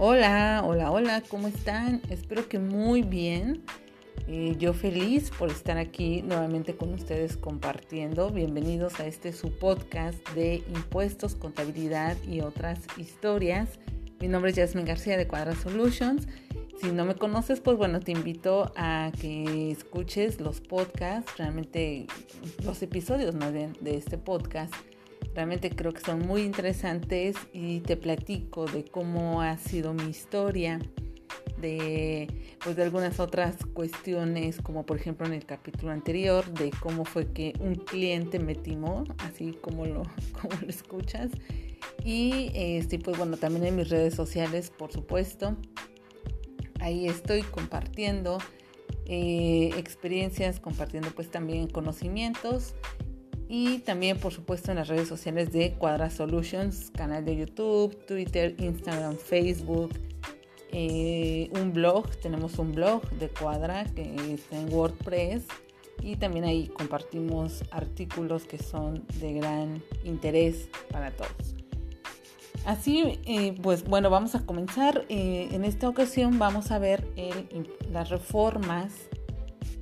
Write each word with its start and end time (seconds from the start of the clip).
Hola, 0.00 0.62
hola, 0.64 0.92
hola, 0.92 1.22
¿cómo 1.28 1.48
están? 1.48 2.00
Espero 2.08 2.48
que 2.48 2.60
muy 2.60 3.02
bien. 3.02 3.64
Eh, 4.28 4.54
yo 4.56 4.72
feliz 4.72 5.32
por 5.36 5.50
estar 5.50 5.76
aquí 5.76 6.22
nuevamente 6.22 6.76
con 6.76 6.94
ustedes 6.94 7.36
compartiendo. 7.36 8.30
Bienvenidos 8.30 9.00
a 9.00 9.08
este 9.08 9.32
su 9.32 9.50
podcast 9.50 10.16
de 10.36 10.62
impuestos, 10.72 11.34
contabilidad 11.34 12.16
y 12.22 12.42
otras 12.42 12.78
historias. 12.96 13.80
Mi 14.20 14.28
nombre 14.28 14.52
es 14.52 14.56
Jasmine 14.56 14.86
García 14.86 15.16
de 15.16 15.26
Cuadra 15.26 15.56
Solutions. 15.56 16.28
Si 16.80 16.92
no 16.92 17.04
me 17.04 17.16
conoces, 17.16 17.58
pues 17.58 17.76
bueno, 17.76 17.98
te 17.98 18.12
invito 18.12 18.70
a 18.76 19.10
que 19.20 19.72
escuches 19.72 20.40
los 20.40 20.60
podcasts, 20.60 21.36
realmente 21.36 22.06
los 22.64 22.80
episodios 22.82 23.34
más 23.34 23.52
bien 23.52 23.76
de 23.80 23.96
este 23.96 24.16
podcast 24.16 24.72
Realmente 25.38 25.70
creo 25.70 25.92
que 25.92 26.00
son 26.00 26.26
muy 26.26 26.42
interesantes 26.42 27.36
y 27.52 27.78
te 27.78 27.96
platico 27.96 28.66
de 28.66 28.84
cómo 28.84 29.40
ha 29.40 29.56
sido 29.56 29.94
mi 29.94 30.10
historia, 30.10 30.80
de, 31.60 32.26
pues 32.64 32.74
de 32.74 32.82
algunas 32.82 33.20
otras 33.20 33.54
cuestiones, 33.72 34.60
como 34.60 34.84
por 34.84 34.96
ejemplo 34.96 35.28
en 35.28 35.34
el 35.34 35.46
capítulo 35.46 35.92
anterior, 35.92 36.44
de 36.54 36.72
cómo 36.80 37.04
fue 37.04 37.30
que 37.32 37.52
un 37.60 37.76
cliente 37.76 38.40
me 38.40 38.56
timó, 38.56 39.04
así 39.18 39.52
como 39.62 39.86
lo, 39.86 40.02
como 40.42 40.60
lo 40.60 40.68
escuchas. 40.68 41.30
Y 42.04 42.50
este, 42.52 42.98
pues 42.98 43.16
bueno, 43.16 43.36
también 43.36 43.64
en 43.64 43.76
mis 43.76 43.90
redes 43.90 44.14
sociales, 44.16 44.72
por 44.76 44.90
supuesto. 44.90 45.56
Ahí 46.80 47.06
estoy 47.06 47.42
compartiendo 47.42 48.38
eh, 49.06 49.70
experiencias, 49.76 50.58
compartiendo 50.58 51.12
pues 51.14 51.30
también 51.30 51.68
conocimientos 51.68 52.74
y 53.48 53.78
también 53.78 54.18
por 54.18 54.32
supuesto 54.32 54.70
en 54.70 54.76
las 54.76 54.88
redes 54.88 55.08
sociales 55.08 55.50
de 55.52 55.72
Cuadra 55.72 56.10
Solutions, 56.10 56.90
canal 56.90 57.24
de 57.24 57.36
YouTube, 57.36 57.96
Twitter, 58.06 58.54
Instagram, 58.58 59.16
Facebook, 59.16 59.90
eh, 60.70 61.48
un 61.58 61.72
blog, 61.72 62.10
tenemos 62.20 62.58
un 62.58 62.74
blog 62.74 63.08
de 63.12 63.28
Cuadra 63.30 63.86
que 63.86 64.34
está 64.34 64.60
en 64.60 64.72
WordPress 64.72 65.44
y 66.02 66.16
también 66.16 66.44
ahí 66.44 66.68
compartimos 66.68 67.64
artículos 67.70 68.44
que 68.44 68.58
son 68.58 69.04
de 69.18 69.32
gran 69.32 69.82
interés 70.04 70.68
para 70.90 71.10
todos. 71.10 71.56
Así, 72.66 73.18
eh, 73.24 73.54
pues 73.62 73.84
bueno, 73.84 74.10
vamos 74.10 74.34
a 74.34 74.44
comenzar. 74.44 75.06
Eh, 75.08 75.48
en 75.52 75.64
esta 75.64 75.88
ocasión 75.88 76.38
vamos 76.38 76.70
a 76.70 76.78
ver 76.78 77.08
las 77.90 78.10
reformas 78.10 78.92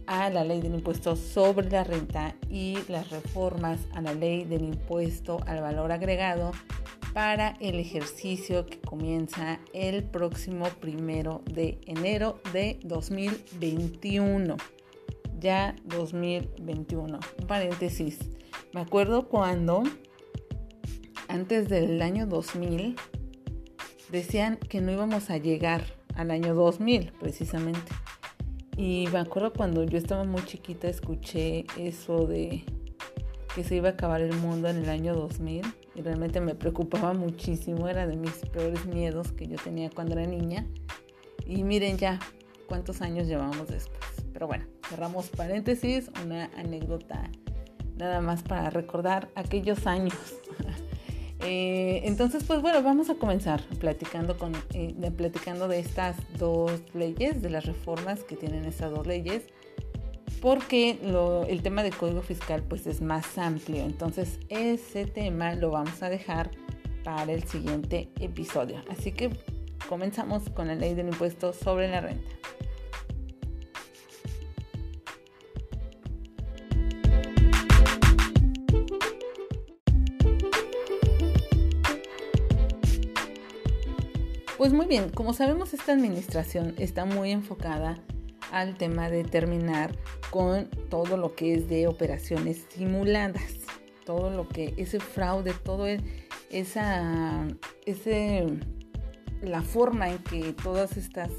a 0.06 0.30
la 0.30 0.44
ley 0.44 0.60
del 0.60 0.74
impuesto 0.74 1.16
sobre 1.16 1.70
la 1.70 1.84
renta 1.84 2.36
y 2.48 2.78
las 2.88 3.10
reformas 3.10 3.80
a 3.94 4.00
la 4.00 4.14
ley 4.14 4.44
del 4.44 4.62
impuesto 4.62 5.40
al 5.46 5.60
valor 5.60 5.92
agregado 5.92 6.52
para 7.16 7.56
el 7.60 7.76
ejercicio 7.76 8.66
que 8.66 8.78
comienza 8.80 9.58
el 9.72 10.04
próximo 10.04 10.66
primero 10.80 11.42
de 11.50 11.78
enero 11.86 12.40
de 12.52 12.78
2021. 12.84 14.56
Ya 15.38 15.74
2021. 15.84 17.18
Un 17.40 17.46
paréntesis. 17.46 18.18
Me 18.74 18.82
acuerdo 18.82 19.28
cuando 19.28 19.82
antes 21.28 21.68
del 21.68 22.02
año 22.02 22.26
2000 22.26 22.96
decían 24.10 24.56
que 24.56 24.80
no 24.80 24.92
íbamos 24.92 25.30
a 25.30 25.38
llegar 25.38 25.84
al 26.14 26.30
año 26.30 26.54
2000 26.54 27.12
precisamente. 27.18 27.92
Y 28.76 29.08
me 29.12 29.20
acuerdo 29.20 29.52
cuando 29.52 29.84
yo 29.84 29.96
estaba 29.96 30.24
muy 30.24 30.44
chiquita 30.44 30.88
escuché 30.88 31.64
eso 31.78 32.26
de 32.26 32.64
que 33.54 33.64
se 33.64 33.76
iba 33.76 33.88
a 33.88 33.92
acabar 33.92 34.20
el 34.20 34.36
mundo 34.36 34.68
en 34.68 34.76
el 34.76 34.90
año 34.90 35.14
2000 35.14 35.64
y 35.94 36.02
realmente 36.02 36.42
me 36.42 36.54
preocupaba 36.54 37.14
muchísimo, 37.14 37.88
era 37.88 38.06
de 38.06 38.16
mis 38.16 38.34
peores 38.52 38.84
miedos 38.84 39.32
que 39.32 39.46
yo 39.46 39.56
tenía 39.56 39.88
cuando 39.88 40.18
era 40.18 40.26
niña. 40.26 40.66
Y 41.46 41.64
miren 41.64 41.96
ya 41.96 42.18
cuántos 42.66 43.00
años 43.00 43.26
llevamos 43.26 43.68
después. 43.68 44.04
Pero 44.34 44.46
bueno, 44.46 44.66
cerramos 44.86 45.30
paréntesis, 45.30 46.10
una 46.22 46.50
anécdota 46.56 47.30
nada 47.96 48.20
más 48.20 48.42
para 48.42 48.68
recordar 48.68 49.30
aquellos 49.34 49.86
años. 49.86 50.14
Eh, 51.40 52.02
entonces, 52.04 52.44
pues 52.44 52.62
bueno, 52.62 52.82
vamos 52.82 53.10
a 53.10 53.14
comenzar 53.14 53.62
platicando, 53.78 54.38
con, 54.38 54.52
eh, 54.72 54.94
de, 54.96 55.10
platicando 55.10 55.68
de 55.68 55.80
estas 55.80 56.16
dos 56.38 56.72
leyes, 56.94 57.42
de 57.42 57.50
las 57.50 57.66
reformas 57.66 58.24
que 58.24 58.36
tienen 58.36 58.64
estas 58.64 58.90
dos 58.90 59.06
leyes, 59.06 59.42
porque 60.40 60.98
el 61.48 61.62
tema 61.62 61.82
del 61.82 61.96
código 61.96 62.22
fiscal 62.22 62.62
pues 62.62 62.86
es 62.86 63.00
más 63.00 63.38
amplio. 63.38 63.84
Entonces, 63.84 64.38
ese 64.48 65.06
tema 65.06 65.54
lo 65.54 65.70
vamos 65.70 66.02
a 66.02 66.08
dejar 66.08 66.50
para 67.04 67.32
el 67.32 67.44
siguiente 67.44 68.10
episodio. 68.20 68.82
Así 68.90 69.12
que 69.12 69.30
comenzamos 69.88 70.48
con 70.50 70.68
la 70.68 70.74
ley 70.74 70.94
del 70.94 71.08
impuesto 71.08 71.52
sobre 71.52 71.88
la 71.88 72.00
renta. 72.00 72.28
Pues 84.66 84.74
muy 84.74 84.86
bien, 84.86 85.10
como 85.10 85.32
sabemos 85.32 85.72
esta 85.74 85.92
administración 85.92 86.74
está 86.76 87.04
muy 87.04 87.30
enfocada 87.30 88.02
al 88.50 88.76
tema 88.76 89.08
de 89.08 89.22
terminar 89.22 89.96
con 90.32 90.68
todo 90.90 91.16
lo 91.16 91.36
que 91.36 91.54
es 91.54 91.68
de 91.68 91.86
operaciones 91.86 92.66
simuladas, 92.74 93.60
todo 94.04 94.28
lo 94.28 94.48
que 94.48 94.74
ese 94.76 94.98
fraude, 94.98 95.52
todo 95.52 95.86
esa 96.50 97.46
ese 97.84 98.44
la 99.40 99.62
forma 99.62 100.08
en 100.08 100.18
que 100.18 100.52
todas 100.52 100.96
estas 100.96 101.30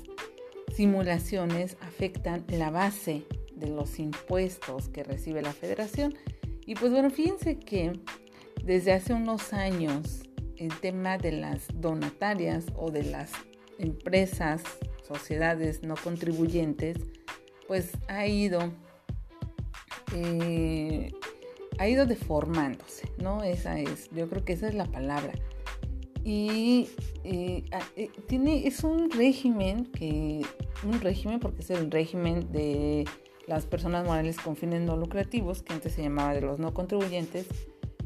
simulaciones 0.73 1.75
afectan 1.81 2.45
la 2.47 2.69
base 2.69 3.25
de 3.53 3.67
los 3.67 3.99
impuestos 3.99 4.87
que 4.87 5.03
recibe 5.03 5.41
la 5.41 5.51
federación. 5.51 6.15
Y 6.65 6.75
pues 6.75 6.93
bueno, 6.93 7.09
fíjense 7.09 7.59
que 7.59 7.91
desde 8.63 8.93
hace 8.93 9.13
unos 9.13 9.51
años 9.51 10.26
el 10.57 10.77
tema 10.79 11.17
de 11.17 11.31
las 11.33 11.67
donatarias 11.73 12.65
o 12.75 12.91
de 12.91 13.03
las 13.03 13.31
empresas, 13.79 14.63
sociedades 15.07 15.83
no 15.83 15.95
contribuyentes, 15.95 16.97
pues 17.67 17.91
ha 18.07 18.27
ido, 18.27 18.71
eh, 20.15 21.11
ha 21.79 21.87
ido 21.87 22.05
deformándose, 22.05 23.11
¿no? 23.21 23.43
Esa 23.43 23.79
es, 23.79 24.09
yo 24.11 24.29
creo 24.29 24.43
que 24.43 24.53
esa 24.53 24.67
es 24.67 24.75
la 24.75 24.85
palabra. 24.85 25.33
Y 26.23 26.89
eh, 27.23 27.63
eh, 27.95 28.09
tiene, 28.27 28.67
es 28.67 28.83
un 28.83 29.09
régimen 29.11 29.85
que, 29.85 30.41
un 30.83 30.99
régimen 30.99 31.39
porque 31.39 31.61
es 31.61 31.69
el 31.69 31.89
régimen 31.89 32.51
de 32.51 33.05
las 33.47 33.65
personas 33.65 34.05
morales 34.05 34.37
con 34.37 34.57
fines 34.57 34.81
no 34.81 34.97
lucrativos, 34.97 35.63
que 35.63 35.73
antes 35.73 35.93
se 35.93 36.03
llamaba 36.03 36.33
de 36.33 36.41
los 36.41 36.59
no 36.59 36.73
contribuyentes, 36.73 37.47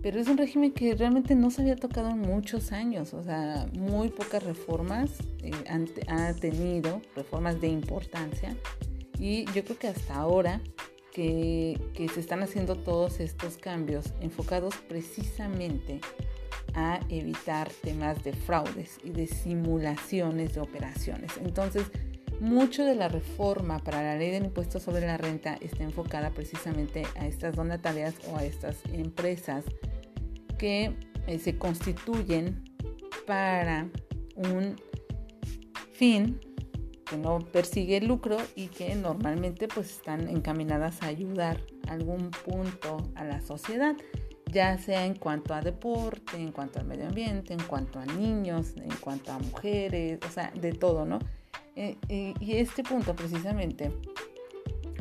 pero 0.02 0.20
es 0.20 0.28
un 0.28 0.38
régimen 0.38 0.72
que 0.72 0.96
realmente 0.96 1.36
no 1.36 1.52
se 1.52 1.62
había 1.62 1.76
tocado 1.76 2.10
en 2.10 2.20
muchos 2.20 2.72
años, 2.72 3.14
o 3.14 3.24
sea, 3.24 3.68
muy 3.74 4.10
pocas 4.10 4.44
reformas 4.44 5.12
eh, 5.44 5.52
ha 6.08 6.34
tenido, 6.34 7.02
reformas 7.16 7.62
de 7.62 7.68
importancia, 7.68 8.56
y 9.20 9.46
yo 9.54 9.64
creo 9.64 9.78
que 9.78 9.88
hasta 9.88 10.16
ahora 10.16 10.62
que, 11.14 11.80
que 11.94 12.08
se 12.10 12.20
están 12.20 12.42
haciendo 12.42 12.76
todos 12.76 13.20
estos 13.20 13.58
cambios 13.58 14.14
enfocados 14.22 14.76
precisamente 14.88 16.00
a 16.74 17.00
evitar 17.10 17.70
temas 17.82 18.24
de 18.24 18.34
fraudes 18.34 18.98
y 19.04 19.10
de 19.10 19.28
simulaciones 19.28 20.56
de 20.56 20.62
operaciones. 20.62 21.34
Entonces, 21.44 21.92
mucho 22.42 22.84
de 22.84 22.96
la 22.96 23.08
reforma 23.08 23.78
para 23.78 24.02
la 24.02 24.16
ley 24.16 24.32
del 24.32 24.46
impuesto 24.46 24.80
sobre 24.80 25.06
la 25.06 25.16
renta 25.16 25.60
está 25.62 25.84
enfocada 25.84 26.32
precisamente 26.32 27.04
a 27.16 27.28
estas 27.28 27.56
donatarias 27.56 28.16
o 28.32 28.36
a 28.36 28.44
estas 28.44 28.78
empresas 28.92 29.64
que 30.58 30.96
eh, 31.28 31.38
se 31.38 31.60
constituyen 31.60 32.64
para 33.28 33.88
un 34.36 34.76
fin 35.94 36.40
que 37.06 37.16
no 37.16 37.38
persigue 37.40 37.98
el 37.98 38.08
lucro 38.08 38.38
y 38.56 38.70
que 38.70 38.96
normalmente 38.96 39.68
pues 39.68 39.92
están 39.92 40.28
encaminadas 40.28 41.04
a 41.04 41.08
ayudar 41.08 41.62
algún 41.90 42.32
punto 42.32 42.98
a 43.14 43.24
la 43.24 43.42
sociedad, 43.42 43.96
ya 44.48 44.80
sea 44.80 45.06
en 45.06 45.14
cuanto 45.14 45.54
a 45.54 45.62
deporte, 45.62 46.38
en 46.38 46.52
cuanto 46.52 46.80
al 46.80 46.88
medio 46.88 47.06
ambiente, 47.06 47.54
en 47.54 47.62
cuanto 47.62 48.00
a 48.00 48.06
niños, 48.06 48.74
en 48.78 48.96
cuanto 49.00 49.32
a 49.32 49.38
mujeres, 49.38 50.18
o 50.28 50.32
sea, 50.32 50.52
de 50.60 50.72
todo, 50.72 51.06
¿no? 51.06 51.20
Eh, 51.76 51.98
eh, 52.10 52.34
y 52.40 52.58
este 52.58 52.84
punto 52.84 53.16
precisamente, 53.16 53.92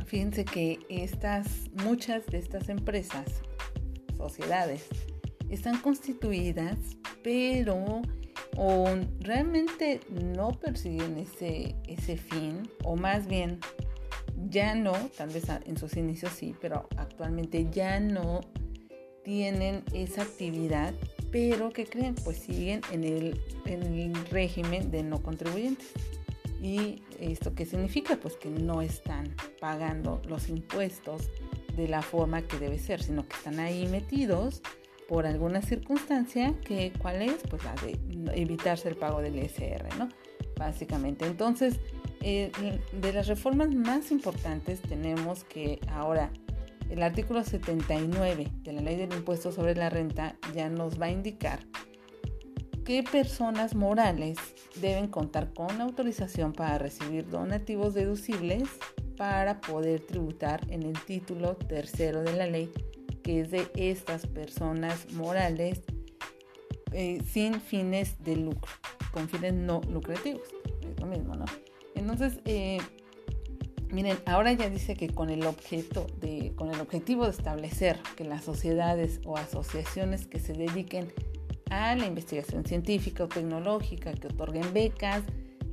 fíjense 0.06 0.44
que 0.44 0.78
estas, 0.88 1.70
muchas 1.84 2.26
de 2.26 2.38
estas 2.38 2.68
empresas, 2.68 3.42
sociedades, 4.16 4.86
están 5.48 5.80
constituidas, 5.80 6.76
pero 7.22 8.02
o 8.56 8.88
realmente 9.20 10.00
no 10.10 10.50
persiguen 10.50 11.18
ese, 11.18 11.74
ese 11.86 12.16
fin, 12.16 12.68
o 12.84 12.96
más 12.96 13.26
bien 13.26 13.58
ya 14.48 14.74
no, 14.74 14.92
tal 15.16 15.30
vez 15.30 15.44
en 15.64 15.76
sus 15.76 15.96
inicios 15.96 16.32
sí, 16.32 16.54
pero 16.60 16.88
actualmente 16.96 17.68
ya 17.70 18.00
no 18.00 18.40
tienen 19.22 19.84
esa 19.92 20.22
actividad 20.22 20.94
pero 21.30 21.70
¿qué 21.70 21.86
creen? 21.86 22.14
Pues 22.16 22.38
siguen 22.38 22.80
en 22.92 23.04
el, 23.04 23.40
en 23.64 23.82
el 23.82 24.14
régimen 24.26 24.90
de 24.90 25.02
no 25.02 25.22
contribuyentes. 25.22 25.92
¿Y 26.60 27.02
esto 27.18 27.54
qué 27.54 27.64
significa? 27.64 28.16
Pues 28.16 28.36
que 28.36 28.50
no 28.50 28.82
están 28.82 29.34
pagando 29.60 30.20
los 30.28 30.48
impuestos 30.48 31.30
de 31.76 31.88
la 31.88 32.02
forma 32.02 32.42
que 32.42 32.58
debe 32.58 32.78
ser, 32.78 33.02
sino 33.02 33.26
que 33.26 33.36
están 33.36 33.60
ahí 33.60 33.86
metidos 33.86 34.62
por 35.08 35.26
alguna 35.26 35.62
circunstancia 35.62 36.54
que 36.60 36.92
cuál 37.00 37.22
es 37.22 37.38
pues 37.48 37.64
la 37.64 37.74
de 37.76 37.98
evitarse 38.40 38.88
el 38.88 38.96
pago 38.96 39.20
del 39.20 39.36
ISR, 39.36 39.88
¿no? 39.98 40.08
Básicamente. 40.56 41.26
Entonces, 41.26 41.80
eh, 42.20 42.52
de 42.92 43.12
las 43.12 43.26
reformas 43.26 43.74
más 43.74 44.10
importantes 44.10 44.80
tenemos 44.82 45.44
que 45.44 45.80
ahora 45.88 46.30
el 46.90 47.02
artículo 47.02 47.42
79 47.42 48.48
de 48.62 48.72
la 48.72 48.82
ley 48.82 48.96
del 48.96 49.12
impuesto 49.14 49.52
sobre 49.52 49.74
la 49.74 49.88
renta 49.88 50.36
ya 50.54 50.68
nos 50.68 51.00
va 51.00 51.06
a 51.06 51.10
indicar 51.10 51.60
qué 52.90 53.04
personas 53.04 53.76
morales 53.76 54.36
deben 54.80 55.06
contar 55.06 55.54
con 55.54 55.80
autorización 55.80 56.52
para 56.52 56.76
recibir 56.76 57.28
donativos 57.28 57.94
deducibles 57.94 58.64
para 59.16 59.60
poder 59.60 60.00
tributar 60.00 60.66
en 60.72 60.82
el 60.82 60.98
título 61.04 61.54
tercero 61.54 62.24
de 62.24 62.32
la 62.32 62.48
ley, 62.48 62.68
que 63.22 63.42
es 63.42 63.52
de 63.52 63.70
estas 63.76 64.26
personas 64.26 65.12
morales 65.12 65.82
eh, 66.90 67.22
sin 67.24 67.60
fines 67.60 68.24
de 68.24 68.34
lucro, 68.34 68.72
con 69.12 69.28
fines 69.28 69.54
no 69.54 69.82
lucrativos. 69.88 70.48
Es 70.82 70.98
lo 70.98 71.06
mismo, 71.06 71.36
¿no? 71.36 71.44
Entonces, 71.94 72.40
eh, 72.44 72.78
miren, 73.92 74.18
ahora 74.26 74.52
ya 74.52 74.68
dice 74.68 74.96
que 74.96 75.10
con 75.10 75.30
el 75.30 75.46
objeto 75.46 76.08
de, 76.18 76.54
con 76.56 76.74
el 76.74 76.80
objetivo 76.80 77.26
de 77.26 77.30
establecer 77.30 78.00
que 78.16 78.24
las 78.24 78.42
sociedades 78.42 79.20
o 79.24 79.36
asociaciones 79.36 80.26
que 80.26 80.40
se 80.40 80.54
dediquen 80.54 81.12
a 81.70 81.94
la 81.94 82.06
investigación 82.06 82.64
científica 82.64 83.24
o 83.24 83.28
tecnológica, 83.28 84.12
que 84.12 84.28
otorguen 84.28 84.72
becas, 84.74 85.22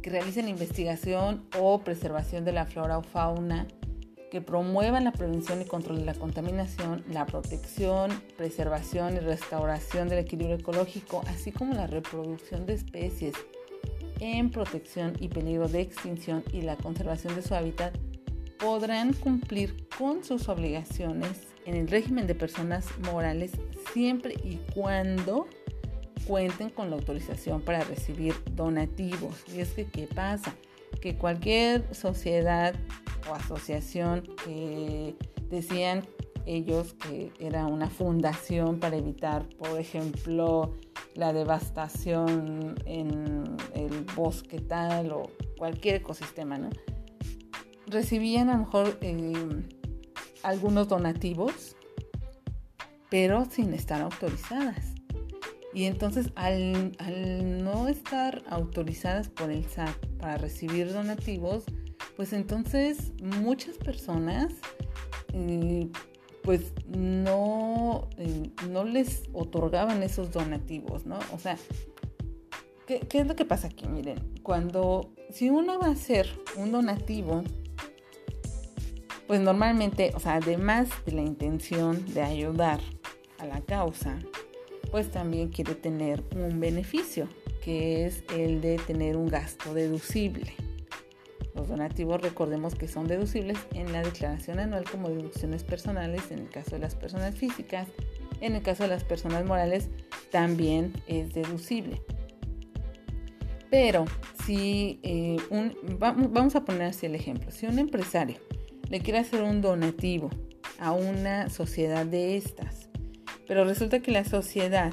que 0.01 0.09
realicen 0.09 0.47
investigación 0.47 1.43
o 1.59 1.79
preservación 1.79 2.45
de 2.45 2.53
la 2.53 2.65
flora 2.65 2.97
o 2.97 3.03
fauna, 3.03 3.67
que 4.31 4.41
promuevan 4.41 5.03
la 5.03 5.11
prevención 5.11 5.61
y 5.61 5.65
control 5.65 5.99
de 5.99 6.05
la 6.05 6.13
contaminación, 6.13 7.03
la 7.11 7.25
protección, 7.25 8.11
preservación 8.37 9.15
y 9.15 9.19
restauración 9.19 10.09
del 10.09 10.19
equilibrio 10.19 10.57
ecológico, 10.57 11.23
así 11.27 11.51
como 11.51 11.73
la 11.73 11.87
reproducción 11.87 12.65
de 12.65 12.73
especies 12.73 13.35
en 14.19 14.49
protección 14.49 15.13
y 15.19 15.29
peligro 15.29 15.67
de 15.67 15.81
extinción 15.81 16.43
y 16.51 16.61
la 16.61 16.75
conservación 16.75 17.35
de 17.35 17.41
su 17.41 17.55
hábitat, 17.55 17.97
podrán 18.59 19.13
cumplir 19.13 19.87
con 19.97 20.23
sus 20.23 20.49
obligaciones 20.49 21.47
en 21.65 21.75
el 21.75 21.87
régimen 21.87 22.27
de 22.27 22.35
personas 22.35 22.87
morales 23.11 23.51
siempre 23.93 24.35
y 24.43 24.57
cuando 24.73 25.47
cuenten 26.27 26.69
con 26.69 26.89
la 26.89 26.97
autorización 26.97 27.61
para 27.61 27.83
recibir 27.83 28.35
donativos. 28.51 29.43
Y 29.53 29.61
es 29.61 29.69
que, 29.69 29.85
¿qué 29.85 30.07
pasa? 30.07 30.53
Que 31.01 31.15
cualquier 31.15 31.93
sociedad 31.95 32.75
o 33.29 33.33
asociación 33.33 34.23
que 34.43 35.15
decían 35.49 36.03
ellos 36.45 36.93
que 36.93 37.31
era 37.39 37.65
una 37.65 37.89
fundación 37.89 38.79
para 38.79 38.97
evitar, 38.97 39.47
por 39.57 39.79
ejemplo, 39.79 40.73
la 41.13 41.33
devastación 41.33 42.75
en 42.85 43.57
el 43.73 44.05
bosque 44.15 44.59
tal 44.59 45.11
o 45.11 45.31
cualquier 45.57 45.95
ecosistema, 45.95 46.57
¿no? 46.57 46.69
Recibían 47.87 48.49
a 48.49 48.53
lo 48.53 48.59
mejor 48.59 48.97
eh, 49.01 49.33
algunos 50.43 50.87
donativos, 50.87 51.75
pero 53.09 53.45
sin 53.45 53.73
estar 53.73 54.01
autorizadas. 54.01 54.96
Y 55.73 55.85
entonces 55.85 56.31
al, 56.35 56.93
no 57.63 57.87
estar 57.87 58.43
autorizadas 58.49 59.29
por 59.29 59.51
el 59.51 59.65
SAT 59.65 59.95
para 60.17 60.37
recibir 60.37 60.91
donativos, 60.91 61.65
pues 62.15 62.33
entonces 62.33 63.11
muchas 63.21 63.77
personas 63.77 64.53
eh, 65.33 65.89
pues 66.41 66.71
no, 66.87 68.07
eh, 68.17 68.51
no 68.69 68.85
les 68.85 69.23
otorgaban 69.33 70.01
esos 70.01 70.31
donativos, 70.31 71.05
¿no? 71.05 71.19
O 71.33 71.39
sea, 71.39 71.57
¿qué, 72.87 73.01
¿qué, 73.01 73.19
es 73.19 73.27
lo 73.27 73.35
que 73.35 73.43
pasa 73.43 73.67
aquí? 73.67 73.85
Miren, 73.87 74.39
cuando, 74.43 75.11
si 75.29 75.49
uno 75.49 75.77
va 75.77 75.87
a 75.87 75.91
hacer 75.91 76.29
un 76.55 76.71
donativo, 76.71 77.43
pues 79.27 79.41
normalmente, 79.41 80.13
o 80.15 80.21
sea, 80.21 80.35
además 80.35 80.87
de 81.05 81.11
la 81.11 81.21
intención 81.21 82.05
de 82.13 82.21
ayudar 82.21 82.79
a 83.39 83.45
la 83.45 83.59
causa, 83.59 84.17
pues 84.91 85.11
también 85.11 85.49
quiere 85.49 85.75
tener 85.75 86.23
un 86.35 86.59
beneficio, 86.59 87.27
que 87.63 88.05
es 88.05 88.23
el 88.35 88.61
de 88.61 88.77
tener 88.77 89.17
un 89.17 89.27
gasto 89.27 89.73
deducible. 89.73 90.53
Los 91.55 91.69
donativos 91.69 92.21
recordemos 92.21 92.75
que 92.75 92.87
son 92.87 93.07
deducibles 93.07 93.57
en 93.73 93.91
la 93.91 94.03
declaración 94.03 94.59
anual 94.59 94.83
como 94.89 95.09
deducciones 95.09 95.63
personales 95.63 96.29
en 96.29 96.39
el 96.39 96.49
caso 96.49 96.71
de 96.71 96.79
las 96.79 96.93
personas 96.95 97.35
físicas. 97.35 97.87
En 98.41 98.55
el 98.55 98.61
caso 98.61 98.83
de 98.83 98.89
las 98.89 99.03
personas 99.03 99.43
morales 99.43 99.89
también 100.31 100.93
es 101.07 101.33
deducible. 101.33 102.01
Pero 103.71 104.05
si 104.45 104.99
eh, 105.03 105.37
vamos 105.99 106.55
a 106.55 106.63
poner 106.63 106.83
así 106.83 107.07
el 107.07 107.15
ejemplo, 107.15 107.51
si 107.51 107.65
un 107.65 107.79
empresario 107.79 108.37
le 108.89 109.01
quiere 109.01 109.19
hacer 109.19 109.41
un 109.41 109.61
donativo 109.61 110.29
a 110.79 110.91
una 110.91 111.49
sociedad 111.49 112.05
de 112.05 112.37
estas, 112.37 112.86
pero 113.47 113.63
resulta 113.63 114.01
que 114.01 114.11
la 114.11 114.25
sociedad 114.25 114.91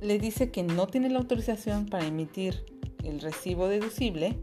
le 0.00 0.18
dice 0.18 0.50
que 0.50 0.62
no 0.62 0.86
tiene 0.86 1.10
la 1.10 1.18
autorización 1.18 1.86
para 1.86 2.06
emitir 2.06 2.64
el 3.02 3.20
recibo 3.20 3.68
deducible, 3.68 4.38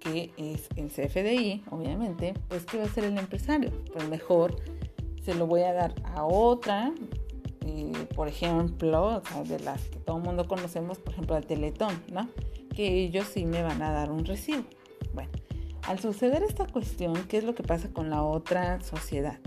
que 0.00 0.32
es 0.36 0.68
el 0.76 0.88
CFDI, 0.88 1.64
obviamente, 1.70 2.34
pues 2.48 2.64
¿qué 2.64 2.76
va 2.76 2.84
a 2.84 2.86
hacer 2.86 3.04
el 3.04 3.18
empresario? 3.18 3.70
Pues 3.92 4.08
mejor 4.08 4.56
se 5.22 5.34
lo 5.34 5.46
voy 5.46 5.62
a 5.62 5.72
dar 5.72 5.94
a 6.04 6.24
otra, 6.24 6.92
eh, 7.66 7.92
por 8.14 8.28
ejemplo, 8.28 9.22
de 9.46 9.58
las 9.60 9.82
que 9.88 9.98
todo 9.98 10.18
el 10.18 10.22
mundo 10.22 10.46
conocemos, 10.46 10.98
por 10.98 11.14
ejemplo, 11.14 11.36
el 11.36 11.46
Teletón, 11.46 12.02
¿no? 12.12 12.28
Que 12.74 13.04
ellos 13.04 13.26
sí 13.32 13.46
me 13.46 13.62
van 13.62 13.82
a 13.82 13.90
dar 13.92 14.12
un 14.12 14.24
recibo. 14.24 14.64
Bueno, 15.14 15.30
al 15.82 15.98
suceder 15.98 16.42
esta 16.42 16.66
cuestión, 16.66 17.14
¿qué 17.28 17.38
es 17.38 17.44
lo 17.44 17.54
que 17.54 17.62
pasa 17.62 17.90
con 17.90 18.10
la 18.10 18.22
otra 18.22 18.80
sociedad? 18.80 19.38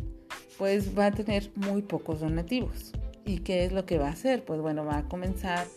Pues 0.57 0.97
va 0.97 1.07
a 1.07 1.11
tener 1.11 1.49
muy 1.55 1.81
pocos 1.81 2.19
donativos. 2.19 2.91
¿Y 3.25 3.39
qué 3.39 3.65
es 3.65 3.71
lo 3.71 3.85
que 3.85 3.97
va 3.97 4.07
a 4.07 4.11
hacer? 4.11 4.43
Pues 4.43 4.61
bueno, 4.61 4.85
va 4.85 4.99
a 4.99 5.03
comenzar 5.03 5.67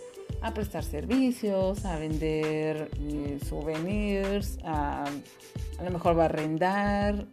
a 0.42 0.54
prestar 0.54 0.84
servicios, 0.84 1.84
a 1.84 1.98
vender 1.98 2.90
eh, 2.98 3.38
souvenirs, 3.46 4.58
a, 4.64 5.04
a, 5.04 5.84
lo 5.84 5.90
mejor 5.90 6.16
va 6.16 6.22
a 6.22 6.26
arrendar, 6.26 7.26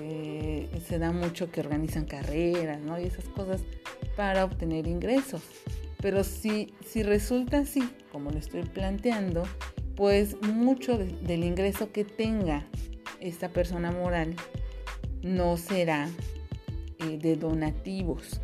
eh, 0.00 0.68
se 0.86 0.98
da 0.98 1.12
mucho 1.12 1.50
que 1.50 1.60
organizan 1.60 2.04
carreras, 2.04 2.80
¿no? 2.80 2.98
Y 2.98 3.04
esas 3.04 3.26
cosas 3.26 3.62
para 4.16 4.44
obtener 4.44 4.86
ingresos. 4.86 5.42
Pero 6.00 6.22
si, 6.22 6.74
si 6.86 7.02
resulta 7.02 7.58
así, 7.58 7.82
como 8.12 8.30
lo 8.30 8.38
estoy 8.38 8.62
planteando, 8.62 9.42
pues 9.96 10.40
mucho 10.42 10.98
de, 10.98 11.06
del 11.06 11.44
ingreso 11.44 11.92
que 11.92 12.04
tenga 12.04 12.66
esta 13.20 13.48
persona 13.48 13.90
moral 13.90 14.36
no 15.22 15.56
será 15.56 16.08
eh, 16.98 17.18
de 17.18 17.36
donativos. 17.36 18.40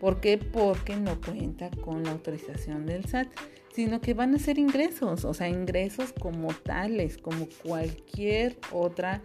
¿Por 0.00 0.20
qué? 0.20 0.38
Porque 0.38 0.96
no 0.96 1.20
cuenta 1.20 1.70
con 1.70 2.02
la 2.04 2.12
autorización 2.12 2.86
del 2.86 3.04
SAT 3.06 3.28
sino 3.74 4.00
que 4.00 4.14
van 4.14 4.34
a 4.34 4.38
ser 4.38 4.58
ingresos, 4.58 5.24
o 5.24 5.34
sea, 5.34 5.48
ingresos 5.48 6.12
como 6.12 6.54
tales, 6.54 7.18
como 7.18 7.48
cualquier 7.64 8.56
otra 8.70 9.20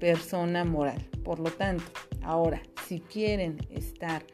persona 0.00 0.64
moral. 0.64 1.00
Por 1.22 1.38
lo 1.38 1.50
tanto, 1.52 1.84
ahora, 2.22 2.60
si 2.88 2.98
quieren 2.98 3.56
estar 3.70 4.26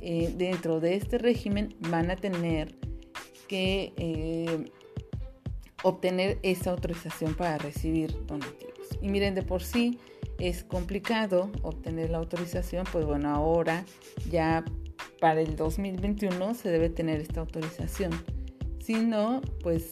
eh, 0.00 0.34
dentro 0.36 0.80
de 0.80 0.96
este 0.96 1.18
régimen, 1.18 1.76
van 1.88 2.10
a 2.10 2.16
tener 2.16 2.74
que 3.46 3.92
eh, 3.96 4.72
obtener 5.84 6.40
esa 6.42 6.72
autorización 6.72 7.34
para 7.36 7.58
recibir 7.58 8.26
donativos. 8.26 8.98
Y 9.00 9.08
miren, 9.08 9.36
de 9.36 9.42
por 9.42 9.62
sí 9.62 10.00
es 10.38 10.64
complicado 10.64 11.50
obtener 11.62 12.10
la 12.10 12.18
autorización, 12.18 12.84
pues 12.90 13.04
bueno, 13.04 13.30
ahora 13.30 13.84
ya 14.30 14.64
para 15.20 15.40
el 15.40 15.56
2021 15.56 16.54
se 16.54 16.70
debe 16.70 16.90
tener 16.90 17.20
esta 17.20 17.40
autorización. 17.40 18.10
Si 18.80 18.94
no, 18.94 19.40
pues 19.62 19.90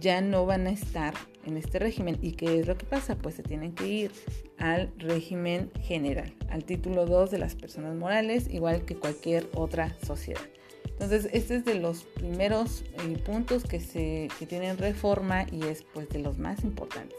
ya 0.00 0.20
no 0.20 0.46
van 0.46 0.66
a 0.66 0.70
estar 0.70 1.14
en 1.46 1.56
este 1.56 1.78
régimen. 1.78 2.18
¿Y 2.22 2.32
qué 2.32 2.58
es 2.58 2.66
lo 2.66 2.76
que 2.76 2.86
pasa? 2.86 3.16
Pues 3.16 3.34
se 3.34 3.42
tienen 3.42 3.74
que 3.74 3.86
ir 3.86 4.12
al 4.58 4.92
régimen 4.98 5.70
general, 5.80 6.32
al 6.50 6.64
título 6.64 7.06
2 7.06 7.30
de 7.30 7.38
las 7.38 7.54
personas 7.54 7.94
morales, 7.94 8.48
igual 8.50 8.84
que 8.84 8.96
cualquier 8.96 9.48
otra 9.54 9.94
sociedad. 10.04 10.40
Entonces, 10.84 11.28
este 11.32 11.56
es 11.56 11.64
de 11.64 11.74
los 11.74 12.04
primeros 12.04 12.84
eh, 13.04 13.18
puntos 13.18 13.64
que, 13.64 13.80
se, 13.80 14.28
que 14.38 14.46
tienen 14.46 14.78
reforma 14.78 15.44
y 15.50 15.64
es 15.64 15.82
pues 15.82 16.08
de 16.08 16.20
los 16.20 16.38
más 16.38 16.62
importantes. 16.62 17.18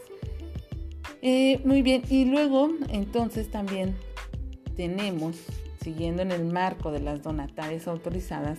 Eh, 1.22 1.60
muy 1.64 1.82
bien, 1.82 2.02
y 2.10 2.24
luego 2.26 2.70
entonces 2.88 3.50
también 3.50 3.96
tenemos, 4.76 5.36
siguiendo 5.82 6.22
en 6.22 6.32
el 6.32 6.44
marco 6.44 6.92
de 6.92 7.00
las 7.00 7.22
donatarias 7.22 7.88
autorizadas, 7.88 8.58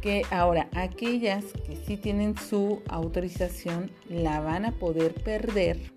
que 0.00 0.22
ahora 0.30 0.68
aquellas 0.74 1.44
que 1.66 1.76
sí 1.76 1.96
tienen 1.96 2.36
su 2.36 2.82
autorización 2.88 3.90
la 4.08 4.40
van 4.40 4.64
a 4.64 4.72
poder 4.72 5.14
perder 5.14 5.96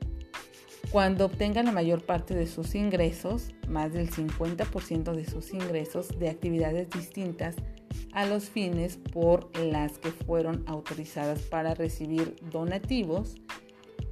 cuando 0.92 1.26
obtengan 1.26 1.66
la 1.66 1.72
mayor 1.72 2.04
parte 2.04 2.34
de 2.34 2.48
sus 2.48 2.74
ingresos, 2.74 3.52
más 3.68 3.94
del 3.94 4.10
50% 4.10 5.14
de 5.14 5.26
sus 5.26 5.54
ingresos 5.54 6.18
de 6.18 6.30
actividades 6.30 6.90
distintas 6.90 7.56
a 8.12 8.26
los 8.26 8.50
fines 8.50 8.98
por 8.98 9.56
las 9.56 10.00
que 10.00 10.10
fueron 10.10 10.64
autorizadas 10.66 11.42
para 11.44 11.76
recibir 11.76 12.36
donativos 12.52 13.36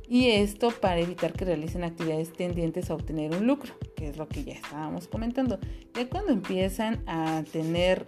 y 0.10 0.30
esto 0.30 0.72
para 0.72 1.00
evitar 1.00 1.34
que 1.34 1.46
realicen 1.46 1.84
actividades 1.84 2.32
tendientes 2.32 2.90
a 2.90 2.96
obtener 2.96 3.36
un 3.36 3.46
lucro, 3.46 3.74
que 3.96 4.08
es 4.08 4.18
lo 4.18 4.28
que 4.28 4.44
ya 4.44 4.54
estábamos 4.54 5.08
comentando. 5.08 5.60
Ya 5.94 6.08
cuando 6.08 6.32
empiezan 6.32 7.04
a 7.08 7.44
tener 7.52 8.06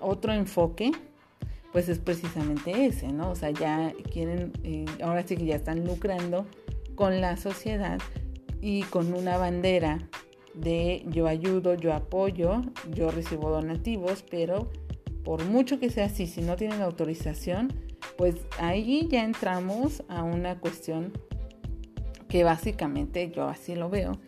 otro 0.00 0.32
enfoque, 0.32 0.92
pues 1.72 1.88
es 1.88 1.98
precisamente 1.98 2.86
ese, 2.86 3.12
¿no? 3.12 3.30
O 3.30 3.34
sea, 3.34 3.50
ya 3.50 3.92
quieren, 4.12 4.52
eh, 4.62 4.84
ahora 5.02 5.26
sí 5.26 5.36
que 5.36 5.46
ya 5.46 5.56
están 5.56 5.84
lucrando 5.84 6.46
con 6.94 7.20
la 7.20 7.36
sociedad 7.36 7.98
y 8.60 8.82
con 8.84 9.12
una 9.12 9.36
bandera 9.36 9.98
de 10.54 11.04
yo 11.08 11.26
ayudo, 11.26 11.74
yo 11.74 11.92
apoyo, 11.92 12.62
yo 12.92 13.10
recibo 13.10 13.50
donativos, 13.50 14.24
pero 14.28 14.70
por 15.24 15.44
mucho 15.44 15.78
que 15.78 15.90
sea 15.90 16.06
así, 16.06 16.26
si 16.26 16.40
no 16.40 16.56
tienen 16.56 16.82
autorización, 16.82 17.72
pues 18.20 18.34
ahí 18.58 19.08
ya 19.10 19.24
entramos 19.24 20.02
a 20.10 20.24
una 20.24 20.60
cuestión 20.60 21.10
que 22.28 22.44
básicamente 22.44 23.32
yo 23.34 23.48
así 23.48 23.74
lo 23.74 23.88
veo, 23.88 24.18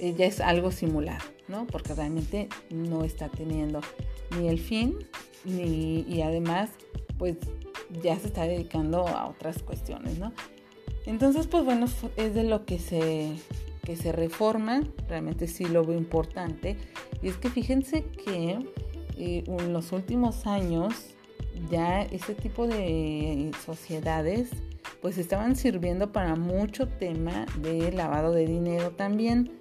eh, 0.00 0.14
ya 0.14 0.26
es 0.26 0.40
algo 0.40 0.70
simulado, 0.70 1.24
¿no? 1.48 1.66
Porque 1.66 1.94
realmente 1.94 2.50
no 2.68 3.04
está 3.04 3.30
teniendo 3.30 3.80
ni 4.36 4.48
el 4.48 4.58
fin, 4.58 4.98
ni, 5.46 6.00
y 6.00 6.20
además, 6.20 6.68
pues 7.16 7.38
ya 8.02 8.18
se 8.18 8.26
está 8.26 8.42
dedicando 8.42 9.08
a 9.08 9.26
otras 9.30 9.62
cuestiones, 9.62 10.18
¿no? 10.18 10.34
Entonces, 11.06 11.46
pues 11.46 11.64
bueno, 11.64 11.86
es 12.18 12.34
de 12.34 12.44
lo 12.44 12.66
que 12.66 12.78
se, 12.78 13.32
que 13.82 13.96
se 13.96 14.12
reforma, 14.12 14.82
realmente 15.08 15.46
sí 15.46 15.64
lo 15.64 15.86
veo 15.86 15.96
importante, 15.96 16.76
y 17.22 17.28
es 17.28 17.38
que 17.38 17.48
fíjense 17.48 18.04
que 18.04 18.58
eh, 19.16 19.44
en 19.46 19.72
los 19.72 19.92
últimos 19.92 20.46
años 20.46 21.16
ya 21.70 22.02
ese 22.02 22.34
tipo 22.34 22.66
de 22.66 23.50
sociedades 23.64 24.50
pues 25.00 25.18
estaban 25.18 25.56
sirviendo 25.56 26.12
para 26.12 26.34
mucho 26.34 26.88
tema 26.88 27.46
de 27.60 27.92
lavado 27.92 28.32
de 28.32 28.46
dinero 28.46 28.90
también. 28.92 29.58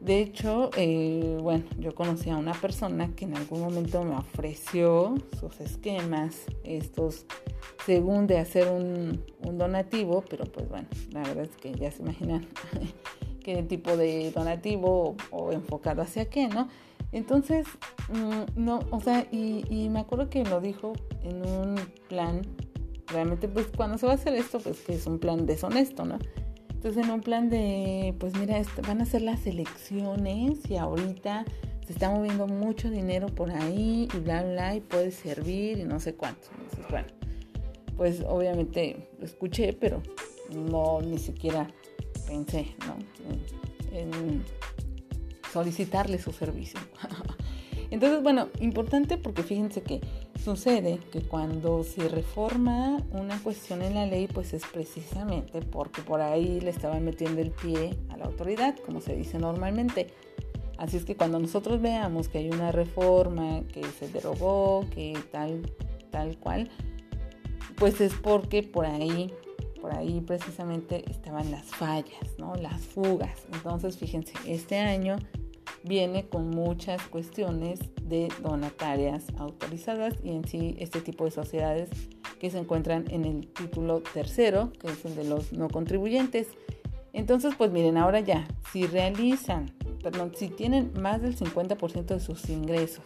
De 0.00 0.20
hecho, 0.20 0.70
eh, 0.76 1.38
bueno, 1.40 1.64
yo 1.78 1.94
conocí 1.94 2.30
a 2.30 2.36
una 2.36 2.52
persona 2.52 3.14
que 3.16 3.24
en 3.24 3.36
algún 3.36 3.60
momento 3.60 4.02
me 4.04 4.16
ofreció 4.16 5.16
sus 5.38 5.60
esquemas, 5.60 6.46
estos, 6.62 7.26
según 7.84 8.26
de 8.26 8.38
hacer 8.38 8.68
un, 8.68 9.24
donativo, 9.58 10.22
pero 10.28 10.44
pues 10.44 10.68
bueno, 10.68 10.86
la 11.10 11.22
verdad 11.22 11.44
es 11.44 11.56
que 11.56 11.72
ya 11.72 11.90
se 11.90 12.02
imaginan 12.02 12.46
qué 13.42 13.62
tipo 13.64 13.96
de 13.96 14.30
donativo 14.30 15.16
o 15.30 15.52
enfocado 15.52 16.02
hacia 16.02 16.26
qué, 16.26 16.46
¿no? 16.46 16.68
Entonces, 17.12 17.66
mm, 18.08 18.62
no, 18.62 18.80
o 18.90 19.00
sea, 19.00 19.26
y, 19.30 19.88
me 19.88 20.00
acuerdo 20.00 20.28
que 20.28 20.44
lo 20.44 20.60
dijo 20.60 20.92
en 21.22 21.46
un 21.46 21.76
plan, 22.08 22.42
realmente 23.06 23.48
pues 23.48 23.66
cuando 23.74 23.96
se 23.96 24.06
va 24.06 24.12
a 24.12 24.14
hacer 24.16 24.34
esto, 24.34 24.58
pues 24.60 24.80
que 24.80 24.94
es 24.94 25.06
un 25.06 25.18
plan 25.18 25.46
deshonesto, 25.46 26.04
¿no? 26.04 26.18
Entonces 26.68 27.04
en 27.04 27.10
un 27.10 27.20
plan 27.20 27.48
de, 27.48 28.14
pues 28.20 28.36
mira, 28.38 28.60
van 28.86 29.00
a 29.00 29.06
ser 29.06 29.22
las 29.22 29.46
elecciones 29.46 30.70
y 30.70 30.76
ahorita 30.76 31.44
se 31.86 31.92
está 31.92 32.10
moviendo 32.10 32.46
mucho 32.46 32.90
dinero 32.90 33.26
por 33.28 33.50
ahí 33.50 34.08
y 34.14 34.18
bla, 34.18 34.42
bla, 34.42 34.76
y 34.76 34.80
puede 34.80 35.10
servir 35.10 35.78
y 35.78 35.84
no 35.84 35.98
sé 35.98 36.14
cuánto. 36.14 36.48
Entonces, 36.60 36.86
bueno, 36.90 37.06
pues 37.96 38.22
obviamente 38.28 39.08
lo 39.18 39.24
escuché, 39.24 39.72
pero 39.72 40.02
no 40.54 41.00
ni 41.00 41.18
siquiera 41.18 41.66
pensé, 42.26 42.76
¿no? 42.86 42.96
en 43.90 44.44
solicitarle 45.58 46.18
su 46.18 46.32
servicio. 46.32 46.78
Entonces, 47.90 48.22
bueno, 48.22 48.48
importante 48.60 49.16
porque 49.16 49.42
fíjense 49.42 49.82
que 49.82 50.00
sucede 50.44 50.98
que 51.10 51.22
cuando 51.22 51.84
se 51.84 52.08
reforma 52.08 52.98
una 53.12 53.42
cuestión 53.42 53.82
en 53.82 53.94
la 53.94 54.06
ley, 54.06 54.28
pues 54.28 54.52
es 54.52 54.62
precisamente 54.70 55.62
porque 55.62 56.02
por 56.02 56.20
ahí 56.20 56.60
le 56.60 56.70
estaban 56.70 57.04
metiendo 57.04 57.40
el 57.40 57.50
pie 57.50 57.96
a 58.10 58.18
la 58.18 58.26
autoridad, 58.26 58.76
como 58.84 59.00
se 59.00 59.16
dice 59.16 59.38
normalmente. 59.38 60.08
Así 60.76 60.96
es 60.96 61.04
que 61.04 61.16
cuando 61.16 61.38
nosotros 61.38 61.80
veamos 61.80 62.28
que 62.28 62.38
hay 62.38 62.50
una 62.50 62.72
reforma 62.72 63.62
que 63.72 63.82
se 63.84 64.08
derogó, 64.08 64.84
que 64.94 65.18
tal, 65.32 65.72
tal 66.10 66.38
cual, 66.38 66.70
pues 67.76 68.00
es 68.00 68.12
porque 68.14 68.62
por 68.62 68.84
ahí, 68.84 69.32
por 69.80 69.94
ahí 69.94 70.20
precisamente 70.20 71.10
estaban 71.10 71.50
las 71.50 71.64
fallas, 71.64 72.38
¿no? 72.38 72.54
Las 72.54 72.82
fugas. 72.82 73.46
Entonces, 73.52 73.96
fíjense, 73.96 74.34
este 74.46 74.78
año 74.78 75.16
viene 75.88 76.28
con 76.28 76.50
muchas 76.50 77.02
cuestiones 77.08 77.80
de 78.02 78.28
donatarias 78.42 79.24
autorizadas 79.38 80.14
y 80.22 80.30
en 80.30 80.46
sí 80.46 80.76
este 80.78 81.00
tipo 81.00 81.24
de 81.24 81.30
sociedades 81.30 81.88
que 82.38 82.50
se 82.50 82.58
encuentran 82.58 83.04
en 83.10 83.24
el 83.24 83.48
título 83.48 84.02
tercero, 84.14 84.70
que 84.78 84.88
es 84.88 85.04
el 85.04 85.16
de 85.16 85.24
los 85.24 85.52
no 85.52 85.68
contribuyentes. 85.68 86.48
Entonces, 87.12 87.54
pues 87.56 87.72
miren, 87.72 87.96
ahora 87.96 88.20
ya, 88.20 88.46
si 88.70 88.86
realizan, 88.86 89.72
perdón, 90.02 90.32
si 90.36 90.48
tienen 90.48 90.92
más 91.00 91.22
del 91.22 91.36
50% 91.36 92.04
de 92.04 92.20
sus 92.20 92.48
ingresos 92.48 93.04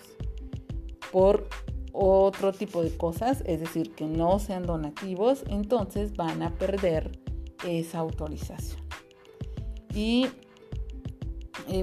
por 1.12 1.48
otro 1.92 2.52
tipo 2.52 2.82
de 2.82 2.96
cosas, 2.96 3.42
es 3.46 3.60
decir, 3.60 3.94
que 3.94 4.06
no 4.06 4.38
sean 4.38 4.64
donativos, 4.64 5.44
entonces 5.48 6.14
van 6.16 6.42
a 6.42 6.50
perder 6.56 7.18
esa 7.66 8.00
autorización. 8.00 8.80
Y 9.94 10.26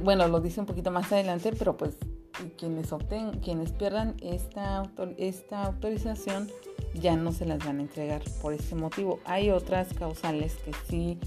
bueno, 0.03 0.27
lo 0.27 0.39
dice 0.39 0.59
un 0.59 0.65
poquito 0.65 0.91
más 0.91 1.11
adelante, 1.11 1.51
pero 1.57 1.77
pues 1.77 1.95
quienes 2.57 2.91
obtengan, 2.91 3.39
quienes 3.39 3.71
pierdan 3.71 4.15
esta, 4.21 4.89
esta 5.17 5.63
autorización 5.63 6.49
ya 6.93 7.15
no 7.15 7.31
se 7.31 7.45
las 7.45 7.59
van 7.59 7.79
a 7.79 7.81
entregar 7.81 8.21
por 8.41 8.53
este 8.53 8.75
motivo. 8.75 9.19
Hay 9.25 9.49
otras 9.49 9.93
causales 9.93 10.55
que 10.55 10.71
sí 10.89 11.17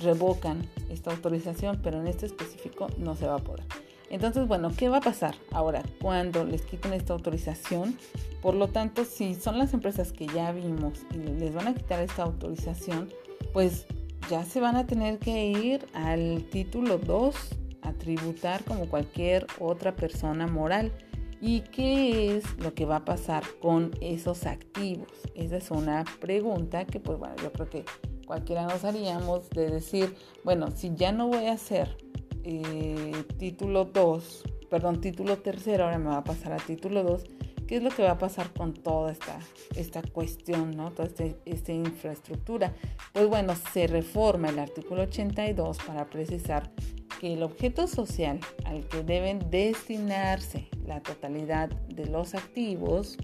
revocan 0.00 0.68
esta 0.90 1.10
autorización, 1.10 1.80
pero 1.82 2.00
en 2.00 2.06
este 2.06 2.26
específico 2.26 2.88
no 2.98 3.14
se 3.14 3.26
va 3.26 3.36
a 3.36 3.38
poder. 3.38 3.64
Entonces, 4.10 4.46
bueno, 4.46 4.70
¿qué 4.76 4.88
va 4.88 4.98
a 4.98 5.00
pasar 5.00 5.34
ahora 5.52 5.82
cuando 6.00 6.44
les 6.44 6.62
quiten 6.62 6.92
esta 6.92 7.14
autorización? 7.14 7.96
Por 8.42 8.54
lo 8.54 8.68
tanto, 8.68 9.04
si 9.04 9.34
son 9.34 9.58
las 9.58 9.72
empresas 9.72 10.12
que 10.12 10.26
ya 10.26 10.52
vimos 10.52 11.00
y 11.14 11.16
les 11.16 11.54
van 11.54 11.68
a 11.68 11.74
quitar 11.74 12.02
esta 12.02 12.24
autorización, 12.24 13.08
pues 13.54 13.86
ya 14.28 14.44
se 14.44 14.60
van 14.60 14.76
a 14.76 14.86
tener 14.86 15.18
que 15.18 15.46
ir 15.46 15.86
al 15.94 16.44
título 16.50 16.98
2 16.98 17.34
a 17.82 17.92
tributar 17.92 18.64
como 18.64 18.88
cualquier 18.88 19.46
otra 19.58 19.94
persona 19.94 20.46
moral. 20.46 20.92
¿Y 21.40 21.62
qué 21.62 22.36
es 22.36 22.44
lo 22.58 22.72
que 22.72 22.86
va 22.86 22.96
a 22.96 23.04
pasar 23.04 23.42
con 23.60 23.90
esos 24.00 24.46
activos? 24.46 25.08
Esa 25.34 25.56
es 25.56 25.70
una 25.70 26.04
pregunta 26.20 26.84
que 26.84 27.00
pues 27.00 27.18
bueno, 27.18 27.34
yo 27.42 27.52
creo 27.52 27.68
que 27.68 27.84
cualquiera 28.26 28.62
nos 28.62 28.84
haríamos 28.84 29.50
de 29.50 29.68
decir, 29.68 30.14
bueno, 30.44 30.70
si 30.70 30.94
ya 30.94 31.10
no 31.10 31.26
voy 31.28 31.46
a 31.46 31.54
hacer 31.54 31.96
eh, 32.44 33.24
título 33.38 33.86
2, 33.86 34.44
perdón, 34.70 35.00
título 35.00 35.38
tercero, 35.38 35.84
ahora 35.84 35.98
me 35.98 36.10
va 36.10 36.18
a 36.18 36.24
pasar 36.24 36.52
a 36.52 36.58
título 36.58 37.02
2, 37.02 37.24
¿qué 37.72 37.78
es 37.78 37.82
lo 37.82 37.88
que 37.88 38.02
va 38.02 38.10
a 38.10 38.18
pasar 38.18 38.52
con 38.52 38.74
toda 38.74 39.12
esta, 39.12 39.38
esta 39.76 40.02
cuestión, 40.02 40.72
¿no? 40.72 40.90
toda 40.90 41.08
este, 41.08 41.38
esta 41.46 41.72
infraestructura? 41.72 42.74
Pues 43.14 43.26
bueno, 43.28 43.54
se 43.72 43.86
reforma 43.86 44.50
el 44.50 44.58
artículo 44.58 45.04
82 45.04 45.78
para 45.78 46.04
precisar 46.04 46.70
que 47.18 47.32
el 47.32 47.42
objeto 47.42 47.86
social 47.86 48.40
al 48.66 48.86
que 48.88 49.02
deben 49.02 49.50
destinarse 49.50 50.68
la 50.84 51.00
totalidad 51.00 51.70
de 51.70 52.04
los 52.04 52.34
activos 52.34 53.16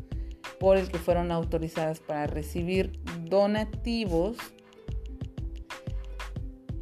por 0.59 0.79
el 0.79 0.91
que 0.91 0.97
fueron 0.97 1.31
autorizadas 1.31 2.01
para 2.01 2.27
recibir 2.27 2.99
donativos, 3.25 4.39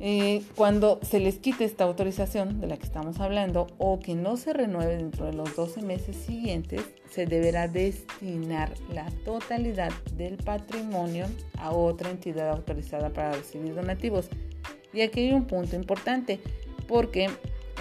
eh, 0.08 0.44
cuando 0.54 1.00
se 1.02 1.18
les 1.18 1.40
quite 1.40 1.64
esta 1.64 1.82
autorización 1.82 2.60
de 2.60 2.68
la 2.68 2.76
que 2.76 2.84
estamos 2.84 3.18
hablando 3.18 3.66
o 3.76 3.98
que 3.98 4.14
no 4.14 4.36
se 4.36 4.52
renueve 4.52 4.98
dentro 4.98 5.26
de 5.26 5.32
los 5.32 5.56
12 5.56 5.82
meses 5.82 6.14
siguientes, 6.14 6.80
se 7.10 7.26
deberá 7.26 7.66
destinar 7.66 8.72
la 8.94 9.10
totalidad 9.24 9.90
del 10.14 10.36
patrimonio 10.36 11.26
a 11.58 11.72
otra 11.72 12.08
entidad 12.08 12.50
autorizada 12.50 13.12
para 13.12 13.32
recibir 13.32 13.74
donativos. 13.74 14.28
Y 14.92 15.00
aquí 15.00 15.22
hay 15.22 15.32
un 15.32 15.48
punto 15.48 15.74
importante 15.74 16.38
porque 16.86 17.28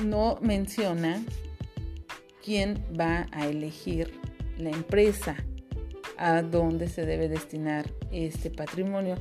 no 0.04 0.40
menciona 0.42 1.24
quién 2.44 2.84
va 3.00 3.28
a 3.34 3.46
elegir 3.46 4.20
la 4.58 4.72
empresa 4.72 5.36
a 6.18 6.42
dónde 6.42 6.88
se 6.88 7.06
debe 7.06 7.30
destinar 7.30 7.86
este 8.12 8.50
patrimonio. 8.50 9.16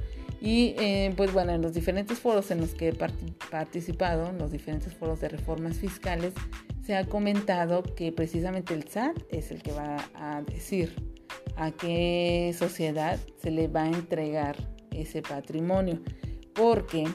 Y 0.45 0.75
eh, 0.79 1.15
pues 1.17 1.33
bueno, 1.33 1.53
en 1.53 1.63
los 1.63 1.73
diferentes 1.73 2.19
foros 2.19 2.51
en 2.51 2.61
los 2.61 2.75
que 2.75 2.89
he 2.89 2.93
participado, 2.93 4.29
en 4.29 4.37
los 4.37 4.53
diferentes 4.53 4.93
foros 4.93 5.19
de 5.23 5.31
reformas 5.31 5.79
fiscales, 5.79 6.35
se 6.85 6.95
ha 6.95 7.07
comentado 7.07 7.83
que 7.83 8.13
precisamente 8.13 8.75
el 8.75 8.87
SAT 8.87 9.17
es 9.31 9.51
el 9.51 9.63
que 9.63 9.73
va 9.73 9.97
a 10.13 10.43
decir 10.43 10.95
a 11.57 11.71
qué 11.71 12.55
sociedad 12.59 13.19
se 13.41 13.51
le 13.51 13.69
va 13.69 13.85
a 13.85 13.89
entregar 13.89 14.57
ese 14.91 15.23
patrimonio. 15.23 16.03
Porque, 16.53 17.09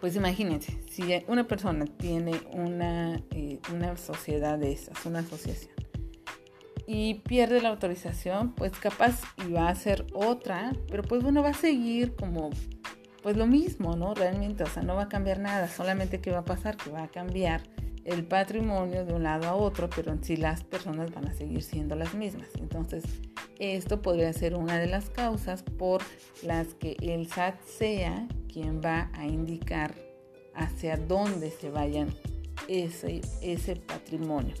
pues 0.00 0.16
imagínense, 0.16 0.80
si 0.90 1.04
una 1.28 1.46
persona 1.46 1.84
tiene 1.84 2.40
una, 2.50 3.22
eh, 3.30 3.60
una 3.72 3.96
sociedad 3.96 4.58
de 4.58 4.72
esas, 4.72 5.06
una 5.06 5.20
asociación, 5.20 5.75
y 6.86 7.14
pierde 7.14 7.60
la 7.60 7.70
autorización, 7.70 8.52
pues 8.52 8.72
capaz 8.72 9.20
y 9.46 9.52
va 9.52 9.68
a 9.68 9.70
hacer 9.70 10.06
otra, 10.14 10.72
pero 10.88 11.02
pues 11.02 11.22
bueno, 11.22 11.42
va 11.42 11.50
a 11.50 11.54
seguir 11.54 12.14
como 12.14 12.50
pues 13.22 13.36
lo 13.36 13.46
mismo, 13.46 13.96
¿no? 13.96 14.14
Realmente, 14.14 14.62
o 14.62 14.66
sea, 14.66 14.84
no 14.84 14.94
va 14.94 15.04
a 15.04 15.08
cambiar 15.08 15.40
nada, 15.40 15.68
solamente 15.68 16.20
que 16.20 16.30
va 16.30 16.38
a 16.38 16.44
pasar 16.44 16.76
que 16.76 16.90
va 16.90 17.02
a 17.02 17.08
cambiar 17.08 17.62
el 18.04 18.24
patrimonio 18.24 19.04
de 19.04 19.14
un 19.14 19.24
lado 19.24 19.48
a 19.48 19.54
otro, 19.54 19.90
pero 19.90 20.12
en 20.12 20.22
sí 20.22 20.36
las 20.36 20.62
personas 20.62 21.12
van 21.12 21.26
a 21.26 21.34
seguir 21.34 21.62
siendo 21.62 21.96
las 21.96 22.14
mismas. 22.14 22.46
Entonces, 22.56 23.02
esto 23.58 24.00
podría 24.00 24.32
ser 24.32 24.54
una 24.54 24.78
de 24.78 24.86
las 24.86 25.10
causas 25.10 25.64
por 25.64 26.02
las 26.44 26.74
que 26.74 26.96
el 27.02 27.26
SAT 27.26 27.60
sea 27.64 28.28
quien 28.52 28.80
va 28.80 29.10
a 29.14 29.26
indicar 29.26 29.92
hacia 30.54 30.96
dónde 30.96 31.50
se 31.50 31.68
vayan 31.70 32.14
ese, 32.68 33.22
ese 33.42 33.74
patrimonio. 33.74 34.54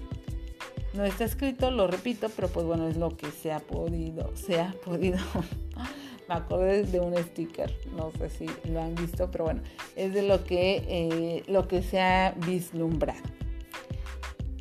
No 0.96 1.04
está 1.04 1.24
escrito, 1.24 1.70
lo 1.70 1.86
repito, 1.86 2.28
pero 2.34 2.48
pues 2.48 2.64
bueno, 2.64 2.88
es 2.88 2.96
lo 2.96 3.16
que 3.16 3.30
se 3.30 3.52
ha 3.52 3.60
podido, 3.60 4.34
se 4.34 4.60
ha 4.60 4.72
podido 4.84 5.18
me 6.28 6.34
acordé 6.34 6.84
de 6.84 7.00
un 7.00 7.16
sticker, 7.16 7.72
no 7.96 8.10
sé 8.12 8.30
si 8.30 8.46
lo 8.70 8.80
han 8.80 8.94
visto, 8.94 9.30
pero 9.30 9.44
bueno, 9.44 9.60
es 9.94 10.12
de 10.12 10.22
lo 10.22 10.44
que, 10.44 10.84
eh, 10.88 11.42
lo 11.46 11.68
que 11.68 11.82
se 11.82 12.00
ha 12.00 12.34
vislumbrado. 12.46 13.22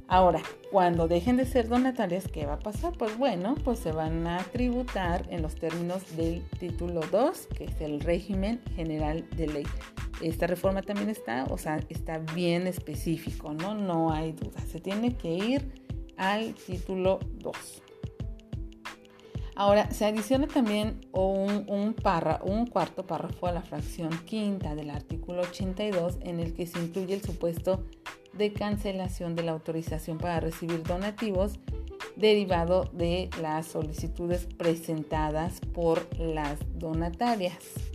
Ahora, 0.07 0.41
cuando 0.71 1.07
dejen 1.07 1.37
de 1.37 1.45
ser 1.45 1.67
donatarias, 1.67 2.27
¿qué 2.27 2.45
va 2.45 2.53
a 2.53 2.59
pasar? 2.59 2.93
Pues 2.97 3.17
bueno, 3.17 3.55
pues 3.63 3.79
se 3.79 3.91
van 3.91 4.27
a 4.27 4.37
tributar 4.37 5.25
en 5.31 5.41
los 5.41 5.55
términos 5.55 6.15
del 6.15 6.43
título 6.59 7.01
2, 7.11 7.47
que 7.57 7.63
es 7.65 7.81
el 7.81 7.99
régimen 8.01 8.61
general 8.75 9.27
de 9.35 9.47
ley. 9.47 9.67
Esta 10.21 10.45
reforma 10.45 10.83
también 10.83 11.09
está, 11.09 11.45
o 11.45 11.57
sea, 11.57 11.79
está 11.89 12.19
bien 12.35 12.67
específico, 12.67 13.53
¿no? 13.53 13.73
No 13.73 14.13
hay 14.13 14.33
duda. 14.33 14.59
Se 14.71 14.79
tiene 14.79 15.17
que 15.17 15.33
ir 15.33 15.84
al 16.17 16.53
título 16.55 17.19
2. 17.39 17.83
Ahora, 19.57 19.89
se 19.91 20.03
adiciona 20.03 20.47
también 20.47 20.99
un, 21.13 21.65
un, 21.67 21.93
cuarto 22.65 23.05
párrafo 23.07 23.47
a 23.47 23.53
la 23.53 23.61
fracción 23.61 24.09
quinta 24.25 24.75
del 24.75 24.89
artículo 24.89 25.43
82 25.43 26.17
en 26.21 26.41
el 26.41 26.53
que 26.53 26.67
se 26.67 26.79
incluye 26.79 27.13
el 27.13 27.21
supuesto 27.21 27.85
de 28.33 28.51
cancelación 28.51 29.33
de 29.35 29.43
la 29.43 29.53
autorización 29.53 30.17
para 30.17 30.41
recibir 30.41 30.83
donativos 30.83 31.59
derivado 32.17 32.89
de 32.91 33.29
las 33.41 33.67
solicitudes 33.67 34.45
presentadas 34.45 35.61
por 35.73 36.05
las 36.19 36.59
donatarias. 36.77 37.94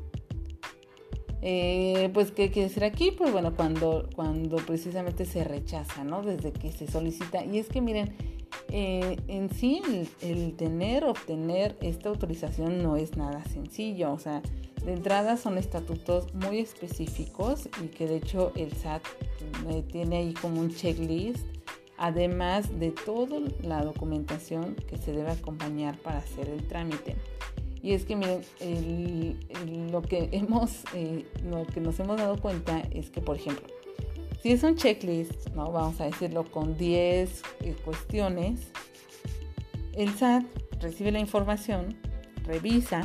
Eh, 1.43 2.11
pues, 2.13 2.33
¿qué 2.33 2.51
quiere 2.51 2.69
decir 2.69 2.85
aquí? 2.85 3.13
Pues 3.13 3.33
bueno, 3.33 3.55
cuando, 3.55 4.09
cuando 4.15 4.57
precisamente 4.57 5.25
se 5.25 5.45
rechaza, 5.45 6.05
¿no? 6.05 6.23
Desde 6.23 6.53
que 6.53 6.71
se 6.71 6.87
solicita. 6.87 7.45
Y 7.45 7.59
es 7.59 7.69
que 7.69 7.81
miren, 7.81 8.15
eh, 8.69 9.17
en 9.29 9.51
sí 9.51 9.83
el, 10.21 10.55
tener, 10.57 11.05
obtener 11.05 11.77
esta 11.81 12.09
autorización 12.09 12.83
no 12.83 12.97
es 12.97 13.17
nada 13.17 13.43
sencillo. 13.45 14.13
O 14.13 14.19
sea, 14.19 14.43
de 14.85 14.93
entrada 14.93 15.37
son 15.37 15.59
estatutos 15.59 16.33
muy 16.35 16.59
específicos 16.59 17.69
y 17.83 17.89
que 17.89 18.07
de 18.07 18.17
hecho 18.17 18.53
el 18.57 18.73
SAT 18.73 19.03
eh, 19.69 19.83
tiene 19.91 20.19
ahí 20.19 20.35
como 20.35 20.61
un 20.61 20.71
checklist, 20.71 21.45
además 21.99 22.79
de 22.79 22.91
toda 22.91 23.41
la 23.63 23.83
documentación 23.83 24.75
que 24.75 24.99
se 24.99 25.13
debe 25.13 25.33
acompañar 25.33 25.99
para 25.99 26.19
hacer 26.19 26.49
el 26.49 26.67
trámite. 26.67 27.17
Y 27.83 27.93
es 27.93 28.05
que 28.05 28.17
miren, 28.17 28.43
lo 29.91 30.02
que 30.02 30.28
hemos, 30.33 30.85
eh, 30.95 31.25
lo 31.45 31.67
que 31.67 31.81
nos 31.81 31.99
hemos 32.00 32.19
dado 32.19 32.41
cuenta 32.41 32.83
es 32.91 33.11
que, 33.11 33.21
por 33.21 33.37
ejemplo, 33.37 33.67
si 34.43 34.52
es 34.52 34.63
un 34.63 34.76
checklist, 34.76 35.49
¿no? 35.54 35.71
vamos 35.71 36.00
a 36.00 36.04
decirlo 36.04 36.50
con 36.50 36.76
10 36.76 37.43
eh, 37.61 37.76
cuestiones, 37.85 38.61
el 39.95 40.11
SAT 40.15 40.45
recibe 40.81 41.13
la 41.13 41.21
información, 41.21 41.97
revisa 42.45 43.02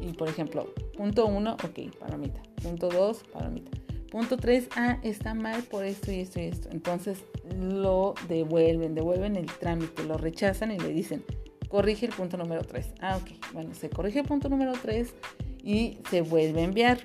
y, 0.00 0.12
por 0.12 0.28
ejemplo, 0.28 0.72
punto 0.96 1.26
1, 1.26 1.52
ok, 1.54 1.98
palomita. 1.98 2.42
Punto 2.62 2.88
2, 2.88 3.24
palomita. 3.32 3.70
Punto 4.10 4.36
3, 4.36 4.68
ah, 4.76 4.98
está 5.02 5.34
mal 5.34 5.62
por 5.64 5.84
esto 5.84 6.10
y 6.10 6.20
esto 6.20 6.40
y 6.40 6.44
esto. 6.44 6.68
Entonces 6.70 7.24
lo 7.60 8.14
devuelven, 8.28 8.94
devuelven 8.94 9.36
el 9.36 9.46
trámite, 9.46 10.04
lo 10.04 10.16
rechazan 10.16 10.72
y 10.72 10.78
le 10.78 10.88
dicen, 10.88 11.24
corrige 11.68 12.06
el 12.06 12.12
punto 12.12 12.36
número 12.36 12.62
3. 12.62 12.94
Ah, 13.00 13.16
ok, 13.16 13.52
bueno, 13.52 13.74
se 13.74 13.90
corrige 13.90 14.20
el 14.20 14.26
punto 14.26 14.48
número 14.48 14.72
3 14.80 15.14
y 15.62 15.98
se 16.10 16.22
vuelve 16.22 16.60
a 16.60 16.64
enviar. 16.64 16.98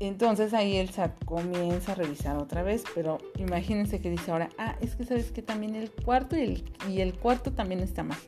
Entonces 0.00 0.54
ahí 0.54 0.76
el 0.76 0.88
SAT 0.88 1.24
comienza 1.26 1.92
a 1.92 1.94
revisar 1.94 2.38
otra 2.38 2.62
vez, 2.62 2.84
pero 2.94 3.18
imagínense 3.36 4.00
que 4.00 4.08
dice 4.08 4.30
ahora, 4.30 4.48
ah, 4.56 4.76
es 4.80 4.96
que 4.96 5.04
sabes 5.04 5.30
que 5.30 5.42
también 5.42 5.74
el 5.74 5.90
cuarto 5.90 6.38
y 6.38 6.40
el, 6.40 6.64
y 6.88 7.00
el 7.02 7.18
cuarto 7.18 7.52
también 7.52 7.80
está 7.80 8.02
mal. 8.02 8.18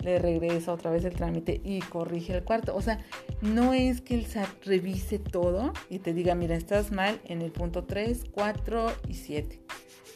Le 0.00 0.18
regresa 0.18 0.72
otra 0.72 0.90
vez 0.90 1.04
el 1.04 1.14
trámite 1.14 1.60
y 1.64 1.78
corrige 1.80 2.34
el 2.34 2.42
cuarto. 2.42 2.74
O 2.74 2.82
sea, 2.82 3.04
no 3.40 3.72
es 3.72 4.00
que 4.00 4.14
el 4.14 4.26
SAT 4.26 4.48
revise 4.64 5.20
todo 5.20 5.72
y 5.88 6.00
te 6.00 6.12
diga, 6.12 6.34
mira, 6.34 6.56
estás 6.56 6.90
mal 6.90 7.20
en 7.24 7.40
el 7.40 7.52
punto 7.52 7.84
3, 7.84 8.24
4 8.32 8.92
y 9.08 9.14
7, 9.14 9.60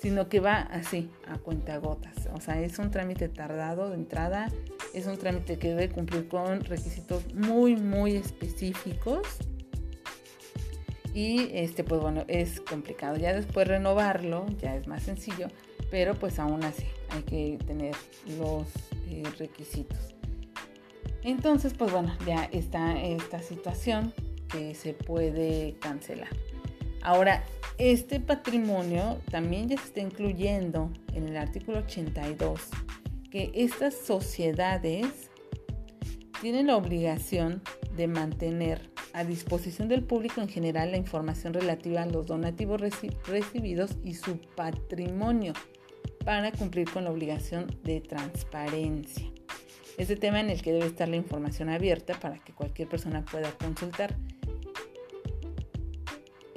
sino 0.01 0.29
que 0.29 0.41
va 0.41 0.61
así, 0.61 1.11
a 1.29 1.39
cuenta 1.39 1.79
gotas. 1.79 2.29
O 2.35 2.41
sea, 2.41 2.61
es 2.61 2.79
un 2.79 2.91
trámite 2.91 3.29
tardado 3.29 3.91
de 3.91 3.97
entrada, 3.97 4.51
es 4.95 5.07
un 5.07 5.19
trámite 5.19 5.59
que 5.59 5.69
debe 5.69 5.91
cumplir 5.91 6.29
con 6.29 6.65
requisitos 6.65 7.35
muy, 7.35 7.77
muy 7.77 8.17
específicos. 8.17 9.27
Y 11.13 11.51
este 11.55 11.83
pues 11.83 12.01
bueno 12.01 12.25
es 12.29 12.61
complicado. 12.61 13.17
Ya 13.17 13.33
después 13.33 13.67
renovarlo 13.67 14.47
ya 14.61 14.77
es 14.77 14.87
más 14.87 15.03
sencillo 15.03 15.49
pero 15.91 16.15
pues 16.15 16.39
aún 16.39 16.65
así 16.65 16.87
hay 17.11 17.23
que 17.23 17.59
tener 17.67 17.95
los 18.39 18.67
eh, 19.09 19.25
requisitos. 19.39 19.99
Entonces 21.23 21.75
pues 21.75 21.93
bueno 21.93 22.17
ya 22.27 22.45
está 22.45 22.99
esta 23.01 23.43
situación 23.43 24.15
que 24.49 24.75
se 24.75 24.95
puede 24.95 25.75
cancelar. 25.81 26.31
Ahora 27.03 27.45
este 27.81 28.21
patrimonio 28.21 29.23
también 29.31 29.67
ya 29.67 29.79
se 29.79 29.85
está 29.85 30.01
incluyendo 30.01 30.93
en 31.15 31.27
el 31.27 31.39
artículo 31.39 31.79
82 31.79 32.69
que 33.31 33.51
estas 33.55 33.95
sociedades 33.95 35.31
tienen 36.43 36.67
la 36.67 36.77
obligación 36.77 37.63
de 37.97 38.07
mantener 38.07 38.91
a 39.15 39.25
disposición 39.25 39.89
del 39.89 40.05
público 40.05 40.43
en 40.43 40.49
general 40.49 40.91
la 40.91 40.99
información 40.99 41.55
relativa 41.55 42.03
a 42.03 42.07
los 42.07 42.27
donativos 42.27 42.83
recibidos 43.27 43.97
y 44.05 44.13
su 44.13 44.39
patrimonio 44.55 45.55
para 46.23 46.53
cumplir 46.53 46.91
con 46.91 47.05
la 47.05 47.11
obligación 47.11 47.67
de 47.83 48.03
transparencia. 48.03 49.25
Este 49.97 50.17
tema 50.17 50.41
en 50.41 50.51
el 50.51 50.61
que 50.61 50.75
debe 50.75 50.87
estar 50.87 51.09
la 51.09 51.17
información 51.17 51.71
abierta 51.71 52.13
para 52.21 52.39
que 52.39 52.53
cualquier 52.53 52.89
persona 52.89 53.25
pueda 53.25 53.51
consultar. 53.53 54.15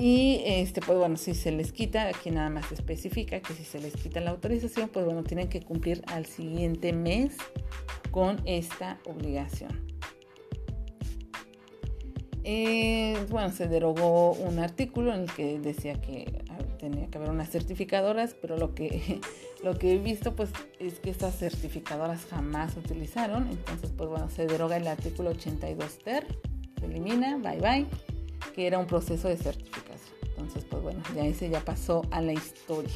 Y 0.05 0.41
este, 0.43 0.81
pues 0.81 0.97
bueno, 0.97 1.15
si 1.15 1.33
se 1.33 1.49
les 1.53 1.71
quita, 1.71 2.09
aquí 2.09 2.29
nada 2.29 2.49
más 2.49 2.69
especifica 2.73 3.39
que 3.39 3.53
si 3.53 3.63
se 3.63 3.79
les 3.79 3.93
quita 3.93 4.19
la 4.19 4.31
autorización, 4.31 4.89
pues 4.89 5.05
bueno, 5.05 5.23
tienen 5.23 5.47
que 5.47 5.61
cumplir 5.61 6.03
al 6.07 6.25
siguiente 6.25 6.91
mes 6.91 7.37
con 8.11 8.41
esta 8.43 8.99
obligación. 9.05 9.87
Eh, 12.43 13.15
bueno, 13.29 13.53
se 13.53 13.69
derogó 13.69 14.33
un 14.33 14.59
artículo 14.59 15.13
en 15.13 15.21
el 15.21 15.31
que 15.31 15.57
decía 15.59 15.93
que 16.01 16.43
tenía 16.79 17.07
que 17.07 17.17
haber 17.17 17.29
unas 17.29 17.49
certificadoras, 17.49 18.33
pero 18.33 18.57
lo 18.57 18.75
que, 18.75 19.21
lo 19.63 19.79
que 19.79 19.93
he 19.93 19.99
visto 19.99 20.35
pues 20.35 20.49
es 20.79 20.99
que 20.99 21.11
estas 21.11 21.39
certificadoras 21.39 22.25
jamás 22.25 22.73
se 22.73 22.79
utilizaron. 22.79 23.47
Entonces, 23.47 23.91
pues 23.95 24.09
bueno, 24.09 24.29
se 24.29 24.47
deroga 24.47 24.75
el 24.75 24.87
artículo 24.87 25.29
82 25.29 25.99
ter, 25.99 26.27
se 26.77 26.87
elimina, 26.87 27.37
bye 27.37 27.61
bye, 27.61 27.87
que 28.53 28.67
era 28.67 28.77
un 28.77 28.85
proceso 28.85 29.29
de 29.29 29.37
certificación. 29.37 29.92
Entonces, 30.43 30.65
pues 30.69 30.83
bueno, 30.83 31.01
ya 31.15 31.25
ese 31.25 31.49
ya 31.49 31.61
pasó 31.61 32.01
a 32.11 32.21
la 32.21 32.33
historia. 32.33 32.91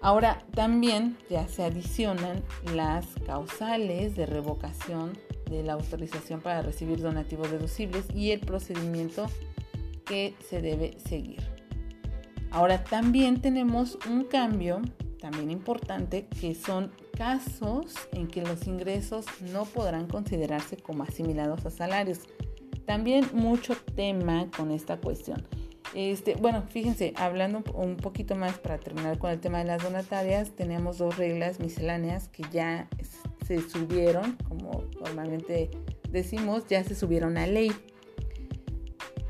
Ahora 0.00 0.44
también 0.54 1.18
ya 1.28 1.46
se 1.48 1.64
adicionan 1.64 2.42
las 2.72 3.06
causales 3.26 4.16
de 4.16 4.26
revocación 4.26 5.12
de 5.50 5.64
la 5.64 5.74
autorización 5.74 6.40
para 6.40 6.62
recibir 6.62 7.00
donativos 7.00 7.50
deducibles 7.50 8.06
y 8.14 8.30
el 8.30 8.40
procedimiento 8.40 9.26
que 10.06 10.34
se 10.48 10.62
debe 10.62 10.98
seguir. 11.00 11.42
Ahora 12.50 12.82
también 12.84 13.42
tenemos 13.42 13.98
un 14.08 14.24
cambio 14.24 14.80
también 15.20 15.50
importante 15.50 16.28
que 16.40 16.54
son 16.54 16.92
casos 17.16 17.92
en 18.12 18.28
que 18.28 18.42
los 18.42 18.66
ingresos 18.66 19.26
no 19.52 19.64
podrán 19.64 20.06
considerarse 20.06 20.76
como 20.76 21.02
asimilados 21.02 21.66
a 21.66 21.70
salarios. 21.70 22.20
También 22.86 23.26
mucho 23.34 23.76
tema 23.94 24.46
con 24.56 24.70
esta 24.70 24.96
cuestión. 24.96 25.46
Este, 25.94 26.36
bueno, 26.36 26.62
fíjense, 26.68 27.12
hablando 27.16 27.64
un 27.74 27.96
poquito 27.96 28.36
más 28.36 28.58
para 28.58 28.78
terminar 28.78 29.18
con 29.18 29.30
el 29.30 29.40
tema 29.40 29.58
de 29.58 29.64
las 29.64 29.82
donatarias, 29.82 30.50
tenemos 30.52 30.98
dos 30.98 31.16
reglas 31.16 31.58
misceláneas 31.58 32.28
que 32.28 32.44
ya 32.52 32.88
se 33.46 33.60
subieron, 33.68 34.36
como 34.48 34.84
normalmente 35.00 35.70
decimos, 36.10 36.66
ya 36.68 36.84
se 36.84 36.94
subieron 36.94 37.36
a 37.38 37.46
ley. 37.46 37.72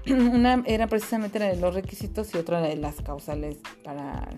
Una 0.07 0.63
era 0.67 0.87
precisamente 0.87 1.39
la 1.39 1.47
de 1.47 1.57
los 1.57 1.75
requisitos 1.75 2.35
y 2.35 2.39
otra 2.39 2.61
de 2.61 2.77
las 2.77 3.01
causales 3.01 3.59
para 3.83 4.29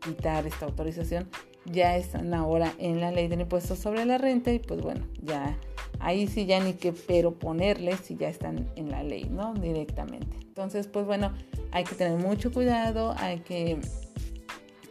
quitar 0.00 0.46
esta 0.46 0.66
autorización. 0.66 1.28
Ya 1.66 1.96
están 1.96 2.32
ahora 2.34 2.72
en 2.78 3.00
la 3.00 3.10
ley 3.10 3.28
del 3.28 3.40
impuesto 3.40 3.76
sobre 3.76 4.04
la 4.04 4.18
renta 4.18 4.52
y 4.52 4.58
pues 4.58 4.80
bueno, 4.80 5.06
ya 5.22 5.58
ahí 5.98 6.26
sí 6.26 6.46
ya 6.46 6.60
ni 6.60 6.74
que 6.74 6.92
pero 6.92 7.32
ponerles 7.32 8.00
si 8.00 8.16
ya 8.16 8.28
están 8.28 8.70
en 8.76 8.90
la 8.90 9.02
ley, 9.02 9.24
¿no? 9.24 9.54
Directamente. 9.54 10.36
Entonces, 10.40 10.86
pues 10.86 11.06
bueno, 11.06 11.32
hay 11.72 11.84
que 11.84 11.94
tener 11.94 12.18
mucho 12.18 12.52
cuidado, 12.52 13.14
hay 13.18 13.40
que 13.40 13.78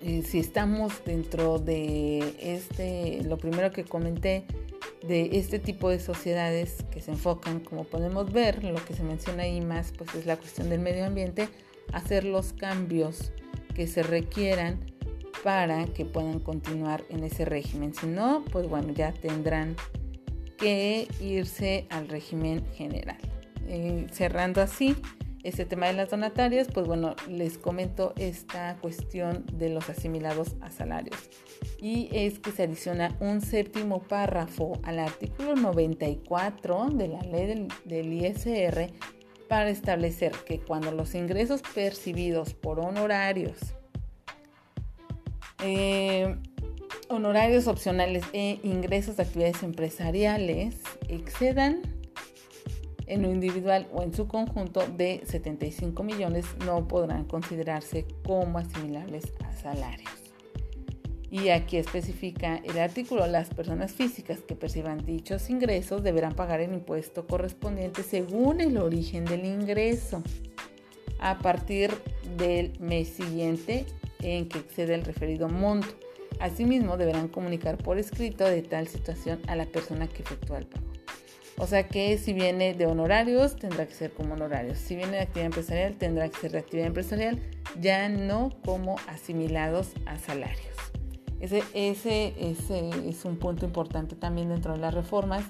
eh, 0.01 0.21
si 0.21 0.39
estamos 0.39 1.03
dentro 1.05 1.57
de 1.57 2.35
este, 2.39 3.23
lo 3.23 3.37
primero 3.37 3.71
que 3.71 3.83
comenté, 3.83 4.45
de 5.07 5.37
este 5.37 5.59
tipo 5.59 5.89
de 5.89 5.99
sociedades 5.99 6.83
que 6.91 7.01
se 7.01 7.11
enfocan, 7.11 7.59
como 7.59 7.85
podemos 7.85 8.31
ver, 8.31 8.63
lo 8.63 8.83
que 8.83 8.93
se 8.93 9.03
menciona 9.03 9.43
ahí 9.43 9.61
más, 9.61 9.93
pues 9.97 10.13
es 10.15 10.25
la 10.25 10.37
cuestión 10.37 10.69
del 10.69 10.79
medio 10.79 11.05
ambiente, 11.05 11.49
hacer 11.93 12.23
los 12.23 12.53
cambios 12.53 13.31
que 13.73 13.87
se 13.87 14.03
requieran 14.03 14.79
para 15.45 15.85
que 15.85 16.05
puedan 16.05 16.39
continuar 16.39 17.03
en 17.09 17.23
ese 17.23 17.45
régimen. 17.45 17.93
Si 17.93 18.07
no, 18.07 18.43
pues 18.51 18.67
bueno, 18.67 18.91
ya 18.93 19.13
tendrán 19.13 19.75
que 20.57 21.07
irse 21.21 21.85
al 21.91 22.09
régimen 22.09 22.65
general. 22.73 23.19
Eh, 23.67 24.07
cerrando 24.11 24.59
así 24.59 24.95
este 25.43 25.63
tema 25.65 25.85
de 25.85 25.93
las 25.93 26.09
donatarias, 26.09 26.67
pues 26.73 26.87
bueno, 26.87 27.15
les 27.29 27.59
comento 27.59 28.13
esta 28.17 28.77
cuestión 28.77 29.45
de 29.53 29.69
los 29.69 29.87
asimilados 29.87 30.55
a 30.61 30.71
salarios. 30.71 31.29
Y 31.79 32.09
es 32.11 32.39
que 32.39 32.51
se 32.51 32.63
adiciona 32.63 33.15
un 33.19 33.41
séptimo 33.41 34.01
párrafo 34.01 34.79
al 34.81 34.97
artículo 34.97 35.55
94 35.55 36.89
de 36.89 37.07
la 37.07 37.21
ley 37.21 37.67
del, 37.85 38.13
ISR 38.13 38.91
para 39.47 39.69
establecer 39.69 40.31
que 40.47 40.59
cuando 40.59 40.91
los 40.91 41.13
ingresos 41.13 41.61
percibidos 41.75 42.55
por 42.55 42.79
honorarios, 42.79 43.75
eh, 45.59 46.35
honorarios 47.09 47.67
opcionales 47.67 48.23
e 48.33 48.59
ingresos 48.63 49.17
de 49.17 49.23
actividades 49.23 49.63
empresariales 49.63 50.75
excedan 51.07 51.81
en 53.07 53.21
lo 53.21 53.31
individual 53.31 53.87
o 53.93 54.01
en 54.01 54.13
su 54.13 54.27
conjunto 54.27 54.81
de 54.87 55.21
75 55.25 56.03
millones 56.03 56.45
no 56.65 56.87
podrán 56.87 57.25
considerarse 57.25 58.05
como 58.25 58.57
asimilables 58.57 59.25
a 59.43 59.53
salarios. 59.53 60.11
Y 61.29 61.49
aquí 61.49 61.77
especifica 61.77 62.61
el 62.63 62.79
artículo, 62.79 63.27
las 63.27 63.49
personas 63.49 63.91
físicas 63.91 64.39
que 64.39 64.55
perciban 64.55 65.05
dichos 65.05 65.49
ingresos 65.49 66.01
deberán 66.01 66.33
pagar 66.33 66.61
el 66.61 66.73
impuesto 66.73 67.27
correspondiente 67.27 68.03
según 68.03 68.61
el 68.61 68.77
origen 68.77 69.25
del 69.25 69.45
ingreso 69.45 70.23
a 71.19 71.39
partir 71.39 71.91
del 72.37 72.79
mes 72.79 73.09
siguiente 73.09 73.85
en 74.25 74.47
que 74.47 74.59
excede 74.59 74.95
el 74.95 75.05
referido 75.05 75.49
monto. 75.49 75.87
Asimismo, 76.39 76.97
deberán 76.97 77.27
comunicar 77.27 77.77
por 77.77 77.97
escrito 77.97 78.43
de 78.45 78.61
tal 78.61 78.87
situación 78.87 79.39
a 79.47 79.55
la 79.55 79.65
persona 79.65 80.07
que 80.07 80.23
efectúa 80.23 80.57
el 80.57 80.65
pago. 80.65 80.85
O 81.57 81.67
sea 81.67 81.87
que 81.87 82.17
si 82.17 82.33
viene 82.33 82.73
de 82.73 82.85
honorarios, 82.85 83.55
tendrá 83.55 83.85
que 83.85 83.93
ser 83.93 84.11
como 84.11 84.33
honorarios. 84.33 84.77
Si 84.77 84.95
viene 84.95 85.13
de 85.13 85.21
actividad 85.21 85.45
empresarial, 85.45 85.95
tendrá 85.95 86.27
que 86.27 86.37
ser 86.37 86.51
de 86.51 86.57
actividad 86.57 86.87
empresarial, 86.87 87.39
ya 87.79 88.09
no 88.09 88.51
como 88.65 88.97
asimilados 89.07 89.93
a 90.05 90.17
salarios. 90.17 90.75
Ese, 91.39 91.63
ese, 91.73 92.33
ese 92.39 92.89
es 93.07 93.23
un 93.23 93.37
punto 93.37 93.65
importante 93.65 94.15
también 94.15 94.49
dentro 94.49 94.73
de 94.73 94.79
las 94.79 94.93
reformas. 94.93 95.45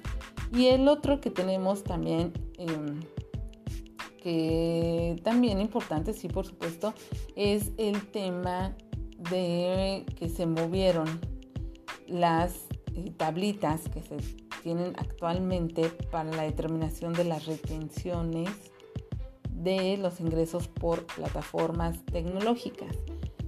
Y 0.53 0.67
el 0.67 0.87
otro 0.87 1.21
que 1.21 1.31
tenemos 1.31 1.83
también, 1.83 2.33
em, 2.57 2.99
que 4.25 5.21
también 5.23 5.61
importante, 5.61 6.11
sí, 6.11 6.29
por 6.29 6.47
supuesto, 6.47 6.95
es 7.35 7.73
el 7.77 8.07
tema 8.07 8.75
de 9.29 10.03
que 10.17 10.29
se 10.29 10.47
movieron 10.47 11.21
las 12.07 12.65
eh, 12.95 13.11
tablitas 13.15 13.87
que 13.87 14.01
se 14.01 14.17
tienen 14.63 14.93
actualmente 14.97 15.89
para 16.09 16.31
la 16.31 16.41
determinación 16.41 17.13
de 17.13 17.25
las 17.25 17.45
retenciones 17.45 18.49
de 19.51 19.95
los 19.97 20.19
ingresos 20.19 20.69
por 20.69 21.05
plataformas 21.05 22.03
tecnológicas. 22.05 22.97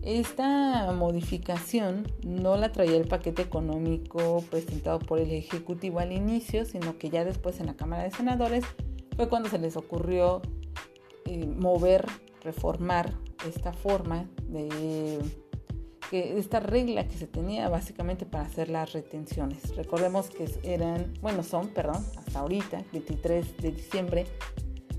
Esta 0.03 0.91
modificación 0.91 2.05
no 2.23 2.55
la 2.55 2.71
traía 2.71 2.97
el 2.97 3.07
paquete 3.07 3.41
económico 3.41 4.43
presentado 4.51 4.99
por 4.99 5.17
el 5.17 5.31
Ejecutivo 5.31 5.97
al 5.97 6.11
inicio, 6.11 6.65
sino 6.65 6.99
que 6.99 7.09
ya 7.09 7.25
después 7.25 7.59
en 7.59 7.65
la 7.65 7.73
Cámara 7.73 8.03
de 8.03 8.11
Senadores 8.11 8.63
fue 9.15 9.27
cuando 9.27 9.49
se 9.49 9.57
les 9.57 9.75
ocurrió 9.75 10.43
eh, 11.27 11.45
mover, 11.45 12.05
reformar 12.41 13.13
esta 13.45 13.73
forma 13.73 14.25
de 14.47 15.19
esta 16.11 16.59
regla 16.59 17.07
que 17.07 17.17
se 17.17 17.27
tenía 17.27 17.67
básicamente 17.69 18.25
para 18.25 18.45
hacer 18.45 18.69
las 18.69 18.93
retenciones. 18.93 19.75
Recordemos 19.75 20.29
que 20.29 20.49
eran, 20.63 21.13
bueno, 21.21 21.43
son, 21.43 21.67
perdón, 21.69 22.05
hasta 22.17 22.39
ahorita, 22.39 22.83
23 22.93 23.57
de 23.57 23.71
diciembre, 23.71 24.25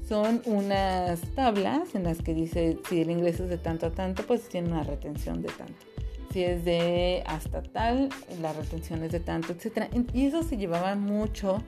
son 0.07 0.43
unas 0.47 1.21
tablas 1.35 1.95
en 1.95 2.05
las 2.05 2.19
que 2.19 2.35
dice 2.35 2.79
si 2.89 3.01
el 3.01 3.11
ingreso 3.11 3.45
es 3.45 3.51
de 3.51 3.59
tanto 3.59 3.87
a 3.87 3.91
tanto, 3.91 4.23
pues 4.27 4.49
tiene 4.49 4.69
una 4.69 4.83
retención 4.83 5.43
de 5.43 5.49
tanto. 5.49 5.87
Si 6.33 6.45
es 6.45 6.65
de 6.65 7.23
hasta 7.27 7.63
tal, 7.63 8.11
la 8.43 8.53
retención 8.53 9.03
es 9.03 9.13
de 9.13 9.21
tanto, 9.21 9.53
etc. 9.53 9.91
Y 10.13 10.27
eso 10.27 10.43
se 10.43 10.57
llevaba 10.59 10.95
mucho 10.95 11.63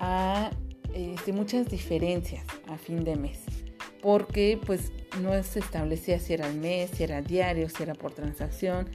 a 0.00 0.50
este, 0.94 1.32
muchas 1.32 1.68
diferencias 1.68 2.44
a 2.68 2.78
fin 2.78 3.04
de 3.04 3.16
mes 3.16 3.57
porque 4.02 4.58
pues 4.64 4.92
no 5.20 5.42
se 5.42 5.58
establecía 5.58 6.18
si 6.18 6.34
era 6.34 6.46
al 6.46 6.56
mes, 6.56 6.90
si 6.94 7.04
era 7.04 7.22
diario, 7.22 7.68
si 7.68 7.82
era 7.82 7.94
por 7.94 8.12
transacción. 8.12 8.88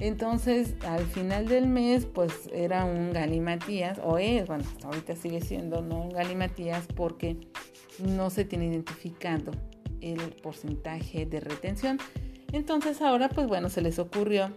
Entonces, 0.00 0.74
al 0.86 1.04
final 1.06 1.48
del 1.48 1.66
mes, 1.66 2.06
pues 2.06 2.32
era 2.52 2.84
un 2.84 3.12
galimatías, 3.12 4.00
o 4.04 4.18
es, 4.18 4.46
bueno, 4.46 4.64
hasta 4.64 4.86
ahorita 4.86 5.16
sigue 5.16 5.40
siendo 5.40 5.82
no 5.82 6.02
un 6.02 6.10
galimatías 6.10 6.86
porque 6.94 7.36
no 7.98 8.30
se 8.30 8.44
tiene 8.44 8.66
identificado 8.66 9.50
el 10.00 10.20
porcentaje 10.40 11.26
de 11.26 11.40
retención. 11.40 11.98
Entonces, 12.52 13.02
ahora, 13.02 13.28
pues 13.28 13.48
bueno, 13.48 13.68
se 13.68 13.82
les 13.82 13.98
ocurrió 13.98 14.52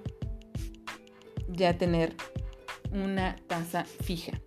ya 1.50 1.78
tener 1.78 2.16
una 2.92 3.36
tasa 3.48 3.84
fija 3.86 4.40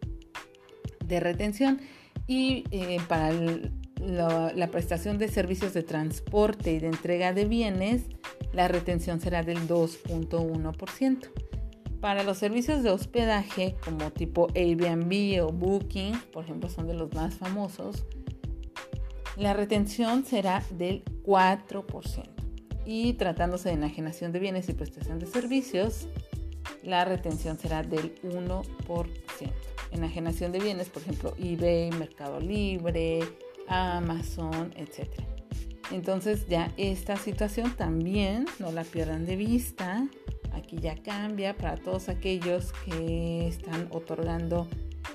de 1.04 1.20
retención 1.20 1.80
y 2.26 2.64
eh, 2.70 2.98
para 3.08 3.30
el 3.30 3.72
la, 4.06 4.68
prestación 4.70 5.18
de 5.18 5.28
servicios 5.28 5.74
de 5.74 5.82
transporte 5.82 6.72
y 6.72 6.78
de 6.78 6.88
entrega 6.88 7.32
de 7.32 7.44
bienes, 7.44 8.02
la 8.52 8.68
retención 8.68 9.20
será 9.20 9.42
del 9.42 9.66
2.1%. 9.68 11.28
Para 12.00 12.22
los 12.22 12.38
servicios 12.38 12.82
de 12.82 12.90
hospedaje 12.90 13.76
como 13.82 14.10
tipo 14.10 14.48
Airbnb 14.54 15.42
o 15.42 15.52
Booking, 15.52 16.14
por 16.32 16.44
ejemplo, 16.44 16.68
son 16.68 16.86
de 16.86 16.94
los 16.94 17.12
más 17.14 17.36
famosos, 17.36 18.04
la 19.36 19.54
retención 19.54 20.24
será 20.24 20.62
del 20.70 21.02
4%. 21.24 22.24
Y 22.86 23.14
tratándose 23.14 23.70
de 23.70 23.76
enajenación 23.76 24.32
de 24.32 24.40
bienes 24.40 24.68
y 24.68 24.74
prestación 24.74 25.18
de 25.18 25.26
servicios, 25.26 26.06
la 26.82 27.06
retención 27.06 27.58
será 27.58 27.82
del 27.82 28.14
1%. 28.22 28.64
Enajenación 29.90 30.52
de 30.52 30.60
bienes, 30.60 30.90
por 30.90 31.02
ejemplo, 31.02 31.34
eBay, 31.38 31.90
Mercado 31.92 32.40
Libre, 32.40 33.20
Amazon, 33.68 34.72
etc. 34.76 35.08
Entonces 35.90 36.46
ya 36.48 36.72
esta 36.76 37.16
situación 37.16 37.76
también 37.76 38.46
no 38.58 38.72
la 38.72 38.84
pierdan 38.84 39.26
de 39.26 39.36
vista. 39.36 40.06
Aquí 40.52 40.78
ya 40.78 40.96
cambia 40.96 41.56
para 41.56 41.76
todos 41.76 42.08
aquellos 42.08 42.72
que 42.84 43.48
están 43.48 43.88
otorgando 43.90 44.68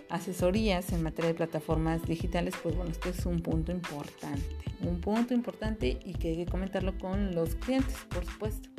asesorías 0.10 0.92
en 0.92 1.04
materia 1.04 1.30
de 1.30 1.36
plataformas 1.36 2.04
digitales, 2.04 2.56
pues 2.62 2.76
bueno, 2.76 2.92
este 2.92 3.10
es 3.10 3.26
un 3.26 3.42
punto 3.42 3.72
importante, 3.72 4.44
un 4.82 5.00
punto 5.00 5.34
importante 5.34 6.00
y 6.04 6.14
que 6.14 6.30
hay 6.30 6.38
que 6.38 6.46
comentarlo 6.46 6.98
con 6.98 7.34
los 7.36 7.56
clientes, 7.56 7.96
por 8.10 8.26
supuesto. 8.26 8.70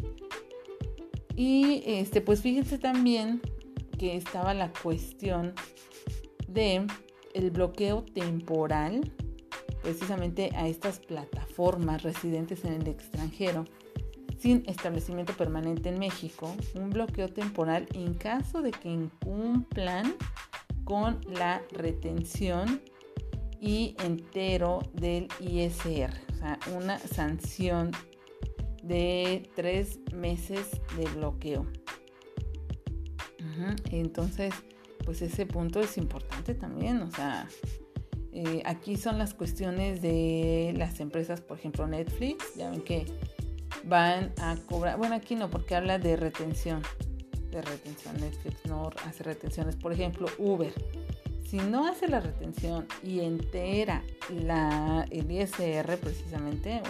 Y 1.36 1.82
este, 1.86 2.20
pues 2.20 2.42
fíjense 2.42 2.78
también 2.78 3.40
que 3.98 4.16
estaba 4.16 4.54
la 4.54 4.72
cuestión 4.72 5.54
de 6.48 6.86
el 7.34 7.50
bloqueo 7.50 8.02
temporal 8.02 9.12
precisamente 9.82 10.50
a 10.54 10.68
estas 10.68 11.00
plataformas 11.00 12.02
residentes 12.02 12.64
en 12.64 12.74
el 12.74 12.88
extranjero 12.88 13.64
sin 14.38 14.62
establecimiento 14.66 15.34
permanente 15.34 15.90
en 15.90 15.98
México, 15.98 16.54
un 16.74 16.90
bloqueo 16.90 17.28
temporal 17.28 17.86
en 17.92 18.14
caso 18.14 18.62
de 18.62 18.70
que 18.70 18.88
incumplan 18.88 20.14
con 20.84 21.20
la 21.28 21.62
retención 21.72 22.80
y 23.60 23.94
entero 24.02 24.80
del 24.94 25.28
ISR, 25.40 26.10
o 26.32 26.36
sea, 26.36 26.58
una 26.74 26.98
sanción 26.98 27.90
de 28.82 29.50
tres 29.54 30.00
meses 30.14 30.66
de 30.96 31.04
bloqueo. 31.16 31.66
Entonces, 33.90 34.54
pues 35.04 35.20
ese 35.20 35.44
punto 35.44 35.80
es 35.80 35.98
importante 35.98 36.54
también, 36.54 37.02
o 37.02 37.10
sea, 37.10 37.46
eh, 38.32 38.62
aquí 38.64 38.96
son 38.96 39.18
las 39.18 39.34
cuestiones 39.34 40.02
de 40.02 40.72
las 40.76 41.00
empresas, 41.00 41.40
por 41.40 41.58
ejemplo 41.58 41.86
Netflix, 41.86 42.54
ya 42.56 42.70
ven 42.70 42.82
que 42.82 43.06
van 43.84 44.32
a 44.38 44.56
cobrar, 44.66 44.98
bueno 44.98 45.14
aquí 45.14 45.34
no, 45.34 45.50
porque 45.50 45.74
habla 45.74 45.98
de 45.98 46.16
retención, 46.16 46.82
de 47.50 47.60
retención, 47.62 48.20
Netflix 48.20 48.64
no 48.66 48.90
hace 49.06 49.24
retenciones, 49.24 49.76
por 49.76 49.92
ejemplo 49.92 50.28
Uber, 50.38 50.72
si 51.48 51.56
no 51.56 51.88
hace 51.88 52.06
la 52.06 52.20
retención 52.20 52.86
y 53.02 53.20
entera 53.20 54.04
la, 54.44 55.06
el 55.10 55.28
ISR 55.28 55.96
precisamente, 55.96 56.80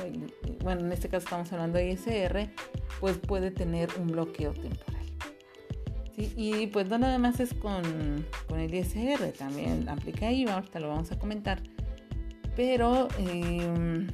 bueno 0.62 0.85
en 0.85 0.92
este 0.92 1.09
caso 1.09 1.24
estamos 1.24 1.50
hablando 1.55 1.79
de 1.79 1.92
ISR, 1.92 2.50
pues 3.00 3.16
puede 3.16 3.50
tener 3.50 3.88
un 3.98 4.09
bloqueo 4.09 4.53
temporal. 4.53 5.00
Y 6.37 6.66
pues 6.68 6.88
no 6.88 6.98
nada 6.98 7.18
más 7.18 7.40
es 7.40 7.54
con, 7.54 8.24
el 8.56 8.74
ISR, 8.74 9.33
también 9.33 9.88
aplica 9.88 10.30
IVA, 10.30 10.54
ahorita 10.54 10.80
lo 10.80 10.88
vamos 10.88 11.11
a 11.12 11.18
comentar. 11.18 11.62
Pero, 12.56 13.09
em, 13.18 14.09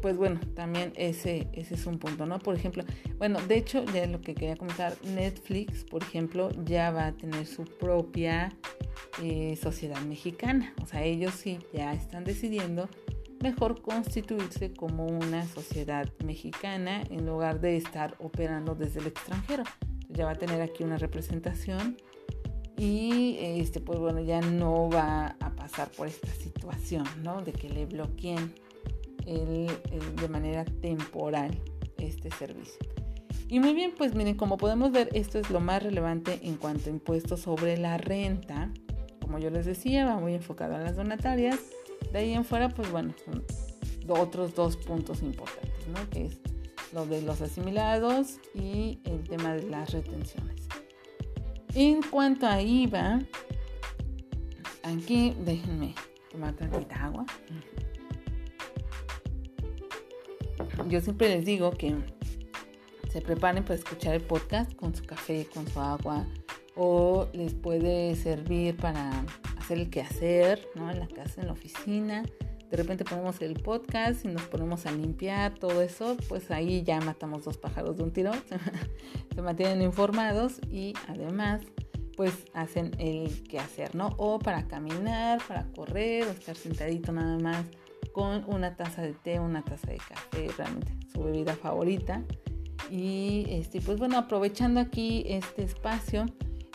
pues 0.00 0.16
bueno, 0.16 0.40
también 0.54 0.92
ese, 0.96 1.46
ese 1.52 1.74
es 1.74 1.86
un 1.86 1.98
punto, 1.98 2.26
¿no? 2.26 2.38
Por 2.38 2.56
ejemplo, 2.56 2.84
bueno, 3.18 3.40
de 3.46 3.56
hecho, 3.56 3.84
ya 3.94 4.06
lo 4.06 4.20
que 4.20 4.34
quería 4.34 4.56
comentar, 4.56 4.96
Netflix, 5.04 5.84
por 5.84 6.02
ejemplo, 6.02 6.50
ya 6.64 6.90
va 6.90 7.06
a 7.06 7.12
tener 7.12 7.46
su 7.46 7.64
propia 7.64 8.52
eh, 9.22 9.56
sociedad 9.62 10.00
mexicana. 10.02 10.74
O 10.82 10.86
sea, 10.86 11.04
ellos 11.04 11.34
sí 11.34 11.58
ya 11.72 11.92
están 11.92 12.24
decidiendo 12.24 12.88
mejor 13.40 13.82
constituirse 13.82 14.72
como 14.72 15.06
una 15.06 15.46
sociedad 15.46 16.08
mexicana 16.24 17.02
en 17.10 17.26
lugar 17.26 17.60
de 17.60 17.76
estar 17.76 18.14
operando 18.18 18.74
desde 18.74 19.00
el 19.00 19.08
extranjero 19.08 19.64
ya 20.12 20.24
va 20.24 20.32
a 20.32 20.36
tener 20.36 20.60
aquí 20.60 20.84
una 20.84 20.98
representación 20.98 21.96
y 22.76 23.36
este 23.40 23.80
pues 23.80 23.98
bueno 23.98 24.20
ya 24.20 24.40
no 24.40 24.88
va 24.90 25.36
a 25.40 25.50
pasar 25.54 25.90
por 25.90 26.08
esta 26.08 26.28
situación 26.28 27.04
¿no? 27.22 27.42
de 27.42 27.52
que 27.52 27.68
le 27.68 27.86
bloqueen 27.86 28.52
de 29.24 30.28
manera 30.28 30.64
temporal 30.64 31.56
este 31.98 32.30
servicio 32.32 32.80
y 33.48 33.60
muy 33.60 33.74
bien 33.74 33.92
pues 33.96 34.14
miren 34.14 34.36
como 34.36 34.56
podemos 34.56 34.90
ver 34.90 35.10
esto 35.12 35.38
es 35.38 35.50
lo 35.50 35.60
más 35.60 35.82
relevante 35.82 36.40
en 36.42 36.56
cuanto 36.56 36.90
a 36.90 36.92
impuestos 36.92 37.40
sobre 37.40 37.76
la 37.76 37.98
renta 37.98 38.72
como 39.20 39.38
yo 39.38 39.50
les 39.50 39.66
decía 39.66 40.04
va 40.04 40.16
muy 40.16 40.34
enfocado 40.34 40.74
a 40.74 40.78
las 40.78 40.96
donatarias 40.96 41.60
de 42.12 42.18
ahí 42.18 42.32
en 42.32 42.44
fuera 42.44 42.68
pues 42.68 42.90
bueno 42.90 43.14
son 43.24 43.44
otros 44.08 44.54
dos 44.54 44.76
puntos 44.76 45.22
importantes 45.22 45.86
¿no? 45.88 46.10
que 46.10 46.26
es 46.26 46.41
lo 46.92 47.06
de 47.06 47.22
los 47.22 47.40
asimilados 47.40 48.38
y 48.54 48.98
el 49.04 49.22
tema 49.28 49.54
de 49.54 49.64
las 49.64 49.92
retenciones. 49.92 50.68
En 51.74 52.02
cuanto 52.02 52.46
a 52.46 52.60
IVA, 52.60 53.20
aquí 54.82 55.34
déjenme 55.44 55.94
tomar 56.30 56.54
tantita 56.54 57.06
agua. 57.06 57.24
Yo 60.88 61.00
siempre 61.00 61.28
les 61.28 61.44
digo 61.44 61.70
que 61.70 61.94
se 63.10 63.20
preparen 63.20 63.64
para 63.64 63.76
escuchar 63.76 64.14
el 64.14 64.22
podcast 64.22 64.74
con 64.74 64.94
su 64.94 65.04
café, 65.04 65.46
con 65.52 65.66
su 65.68 65.80
agua, 65.80 66.26
o 66.76 67.28
les 67.32 67.54
puede 67.54 68.14
servir 68.16 68.76
para 68.76 69.24
hacer 69.58 69.78
el 69.78 69.90
quehacer, 69.90 70.66
¿no? 70.74 70.90
En 70.90 70.98
la 70.98 71.08
casa, 71.08 71.40
en 71.40 71.46
la 71.46 71.52
oficina 71.52 72.24
de 72.72 72.78
repente 72.78 73.04
ponemos 73.04 73.42
el 73.42 73.52
podcast 73.52 74.24
y 74.24 74.28
nos 74.28 74.44
ponemos 74.44 74.86
a 74.86 74.92
limpiar 74.92 75.54
todo 75.54 75.82
eso, 75.82 76.16
pues 76.26 76.50
ahí 76.50 76.82
ya 76.82 77.02
matamos 77.02 77.44
dos 77.44 77.58
pájaros 77.58 77.98
de 77.98 78.02
un 78.02 78.14
tiro, 78.14 78.32
se 79.34 79.42
mantienen 79.42 79.82
informados 79.82 80.58
y 80.70 80.94
además 81.06 81.60
pues 82.16 82.32
hacen 82.54 82.92
el 82.98 83.42
que 83.42 83.58
hacer, 83.58 83.94
¿no? 83.94 84.14
O 84.16 84.38
para 84.38 84.68
caminar, 84.68 85.42
para 85.46 85.66
correr 85.76 86.24
o 86.24 86.30
estar 86.30 86.56
sentadito 86.56 87.12
nada 87.12 87.38
más 87.38 87.66
con 88.14 88.42
una 88.46 88.74
taza 88.74 89.02
de 89.02 89.12
té, 89.12 89.38
una 89.38 89.62
taza 89.62 89.88
de 89.90 89.98
café, 89.98 90.48
realmente 90.56 90.96
su 91.12 91.22
bebida 91.22 91.54
favorita. 91.54 92.22
Y 92.90 93.44
este, 93.50 93.82
pues 93.82 93.98
bueno, 93.98 94.16
aprovechando 94.16 94.80
aquí 94.80 95.24
este 95.26 95.62
espacio, 95.62 96.24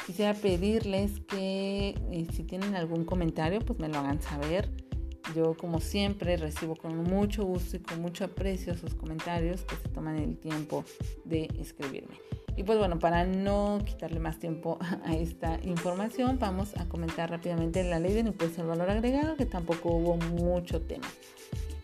quisiera 0.06 0.36
pedirles 0.36 1.22
que 1.22 1.96
eh, 2.12 2.28
si 2.32 2.44
tienen 2.44 2.76
algún 2.76 3.04
comentario, 3.04 3.62
pues 3.62 3.80
me 3.80 3.88
lo 3.88 3.98
hagan 3.98 4.22
saber 4.22 4.87
yo 5.36 5.56
como 5.56 5.80
siempre 5.80 6.38
recibo 6.38 6.76
con 6.76 7.04
mucho 7.04 7.44
gusto 7.46 7.78
y 7.78 7.80
con 7.80 8.02
mucho 8.02 8.26
aprecio 8.26 8.76
sus 8.76 8.94
comentarios 8.94 9.64
que 9.64 9.76
se 9.76 9.90
toman 9.90 10.18
el 10.18 10.38
tiempo 10.38 10.84
de 11.26 11.50
escribirme. 11.60 12.16
Y 12.56 12.64
pues 12.64 12.80
bueno, 12.80 12.98
para 12.98 13.24
no 13.24 13.80
quitarle 13.86 14.20
más 14.20 14.40
tiempo 14.40 14.80
a 15.06 15.16
esta 15.16 15.60
información, 15.64 16.40
vamos 16.40 16.76
a 16.78 16.90
comentar 16.90 17.30
rápidamente 17.30 17.84
la 17.84 18.00
ley 18.00 18.14
del 18.14 18.28
impuesto 18.28 18.62
al 18.62 18.68
valor 18.68 18.90
agregado, 18.90 19.36
que 19.36 19.46
tampoco 19.46 19.90
hubo 19.90 20.18
mucho 20.18 20.82
tema. 20.82 21.08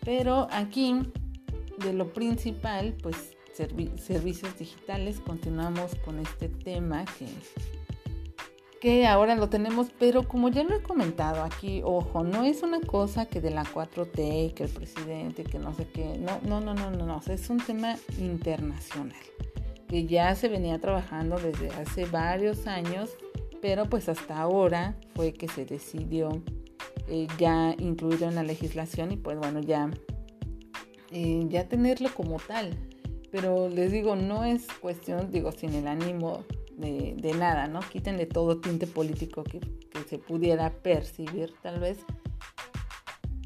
Pero 0.04 0.48
aquí, 0.50 0.96
de 1.78 1.92
lo 1.92 2.12
principal, 2.12 2.94
pues 3.02 3.34
servicios 3.54 4.58
digitales, 4.58 5.20
continuamos 5.20 5.94
con 6.04 6.18
este 6.18 6.48
tema 6.48 7.04
que 7.04 7.28
que 8.84 9.06
ahora 9.06 9.34
lo 9.34 9.48
tenemos, 9.48 9.86
pero 9.98 10.28
como 10.28 10.50
ya 10.50 10.62
lo 10.62 10.76
he 10.76 10.82
comentado 10.82 11.42
aquí, 11.42 11.80
ojo, 11.82 12.22
no 12.22 12.44
es 12.44 12.62
una 12.62 12.82
cosa 12.82 13.24
que 13.24 13.40
de 13.40 13.50
la 13.50 13.64
4T, 13.64 14.52
que 14.52 14.64
el 14.64 14.68
presidente, 14.68 15.42
que 15.42 15.58
no 15.58 15.72
sé 15.72 15.86
qué, 15.86 16.18
no, 16.18 16.38
no, 16.46 16.60
no, 16.60 16.74
no, 16.74 16.90
no, 16.90 17.06
no, 17.06 17.22
es 17.26 17.48
un 17.48 17.60
tema 17.60 17.96
internacional, 18.18 19.16
que 19.88 20.04
ya 20.04 20.34
se 20.34 20.50
venía 20.50 20.78
trabajando 20.82 21.38
desde 21.38 21.70
hace 21.70 22.04
varios 22.04 22.66
años, 22.66 23.16
pero 23.62 23.86
pues 23.86 24.10
hasta 24.10 24.36
ahora 24.36 24.94
fue 25.14 25.32
que 25.32 25.48
se 25.48 25.64
decidió 25.64 26.42
eh, 27.08 27.26
ya 27.38 27.74
incluirlo 27.78 28.28
en 28.28 28.34
la 28.34 28.42
legislación 28.42 29.12
y 29.12 29.16
pues 29.16 29.38
bueno, 29.38 29.60
ya, 29.60 29.90
eh, 31.10 31.42
ya 31.48 31.66
tenerlo 31.70 32.10
como 32.12 32.36
tal. 32.36 32.76
Pero 33.32 33.70
les 33.70 33.90
digo, 33.90 34.14
no 34.14 34.44
es 34.44 34.66
cuestión, 34.82 35.30
digo, 35.30 35.52
sin 35.52 35.72
el 35.72 35.88
ánimo 35.88 36.44
de, 36.76 37.34
nada, 37.38 37.66
¿no? 37.68 37.80
Quítenle 37.80 38.26
todo 38.26 38.60
tinte 38.60 38.86
político 38.86 39.44
que, 39.44 39.60
se 40.08 40.18
pudiera 40.18 40.70
percibir 40.70 41.54
tal 41.62 41.80
vez. 41.80 41.98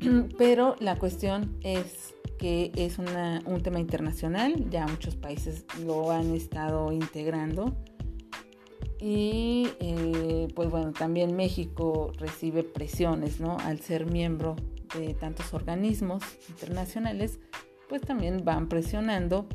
Pero 0.39 0.77
la 0.81 0.97
cuestión 0.97 1.59
es 1.63 2.15
que 2.39 2.73
es 2.77 2.99
un 2.99 3.63
tema 3.63 3.81
internacional, 3.81 4.71
ya 4.71 4.87
muchos 4.87 5.17
países 5.17 5.67
lo 5.85 6.11
han 6.11 6.35
estado 6.35 6.93
integrando. 6.93 7.77
Y 9.01 9.69
eh, 9.79 10.49
pues 10.55 10.71
bueno, 10.71 10.93
también 10.93 11.37
México 11.37 12.13
recibe 12.19 12.65
presiones, 12.65 13.41
¿no? 13.41 13.59
Al 13.59 13.81
ser 13.81 14.07
miembro 14.07 14.57
de 14.97 15.15
tantos 15.15 15.53
organismos 15.55 16.23
internacionales, 16.49 17.39
pues 17.89 18.03
también 18.03 18.45
van 18.45 18.69
presionando 18.69 19.47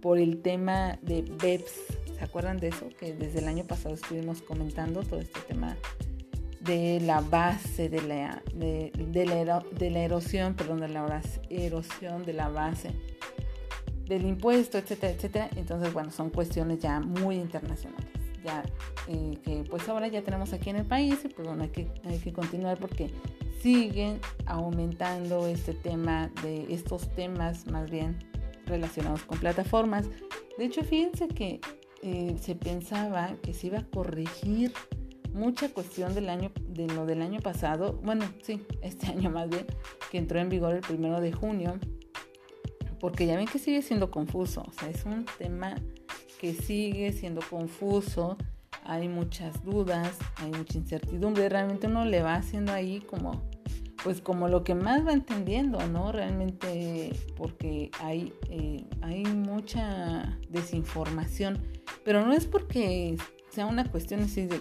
por 0.00 0.18
el 0.18 0.42
tema 0.42 0.98
de 1.02 1.22
BEPS 1.22 1.99
¿Se 2.20 2.26
acuerdan 2.26 2.58
de 2.58 2.68
eso? 2.68 2.86
Que 2.98 3.14
desde 3.14 3.38
el 3.38 3.48
año 3.48 3.64
pasado 3.64 3.94
estuvimos 3.94 4.42
comentando 4.42 5.02
todo 5.02 5.20
este 5.20 5.40
tema 5.40 5.74
de 6.60 7.00
la 7.00 7.22
base, 7.22 7.88
de 7.88 8.02
la, 8.02 8.42
de, 8.52 8.92
la, 9.90 10.00
erosión, 10.00 10.52
perdón, 10.52 10.80
de 10.80 10.88
la 10.88 11.22
erosión 11.48 12.26
de 12.26 12.32
la 12.34 12.50
base 12.50 12.90
del 14.04 14.26
impuesto, 14.26 14.76
etcétera, 14.76 15.14
etcétera. 15.14 15.48
Entonces, 15.56 15.94
bueno, 15.94 16.10
son 16.10 16.28
cuestiones 16.28 16.80
ya 16.80 17.00
muy 17.00 17.36
internacionales. 17.36 18.10
Ya 18.44 18.64
eh, 19.08 19.38
que 19.42 19.64
pues 19.70 19.88
ahora 19.88 20.06
ya 20.08 20.20
tenemos 20.20 20.52
aquí 20.52 20.68
en 20.68 20.76
el 20.76 20.84
país 20.84 21.20
y 21.24 21.28
pues 21.28 21.48
bueno, 21.48 21.62
hay 21.62 21.70
que, 21.70 21.90
hay 22.04 22.18
que 22.18 22.34
continuar 22.34 22.76
porque 22.78 23.10
siguen 23.62 24.20
aumentando 24.44 25.46
este 25.46 25.72
tema 25.72 26.30
de 26.42 26.66
estos 26.70 27.08
temas 27.14 27.66
más 27.66 27.90
bien 27.90 28.18
relacionados 28.66 29.22
con 29.22 29.38
plataformas. 29.38 30.04
De 30.58 30.66
hecho, 30.66 30.82
fíjense 30.84 31.26
que 31.26 31.60
eh, 32.02 32.36
se 32.40 32.54
pensaba 32.54 33.36
que 33.42 33.52
se 33.54 33.68
iba 33.68 33.78
a 33.80 33.84
corregir 33.84 34.72
mucha 35.32 35.68
cuestión 35.68 36.14
del 36.14 36.28
año, 36.28 36.50
de 36.68 36.86
lo 36.88 37.06
del 37.06 37.22
año 37.22 37.40
pasado, 37.40 38.00
bueno, 38.02 38.24
sí, 38.42 38.62
este 38.82 39.06
año 39.06 39.30
más 39.30 39.48
bien, 39.48 39.66
que 40.10 40.18
entró 40.18 40.38
en 40.40 40.48
vigor 40.48 40.74
el 40.74 40.80
primero 40.80 41.20
de 41.20 41.32
junio, 41.32 41.78
porque 42.98 43.26
ya 43.26 43.36
ven 43.36 43.46
que 43.46 43.58
sigue 43.58 43.82
siendo 43.82 44.10
confuso, 44.10 44.64
o 44.66 44.72
sea, 44.72 44.88
es 44.88 45.04
un 45.04 45.24
tema 45.38 45.76
que 46.40 46.54
sigue 46.54 47.12
siendo 47.12 47.42
confuso, 47.48 48.36
hay 48.84 49.08
muchas 49.08 49.62
dudas, 49.64 50.16
hay 50.36 50.50
mucha 50.50 50.78
incertidumbre, 50.78 51.48
realmente 51.48 51.86
uno 51.86 52.04
le 52.04 52.22
va 52.22 52.34
haciendo 52.34 52.72
ahí 52.72 53.00
como 53.00 53.42
pues 54.02 54.20
como 54.20 54.48
lo 54.48 54.64
que 54.64 54.74
más 54.74 55.06
va 55.06 55.12
entendiendo, 55.12 55.78
¿no? 55.88 56.12
Realmente 56.12 57.12
porque 57.36 57.90
hay, 58.00 58.32
eh, 58.48 58.84
hay 59.02 59.24
mucha 59.24 60.38
desinformación, 60.48 61.58
pero 62.04 62.24
no 62.24 62.32
es 62.32 62.46
porque 62.46 63.16
sea 63.50 63.66
una 63.66 63.90
cuestión 63.90 64.22
así 64.22 64.46
de, 64.46 64.60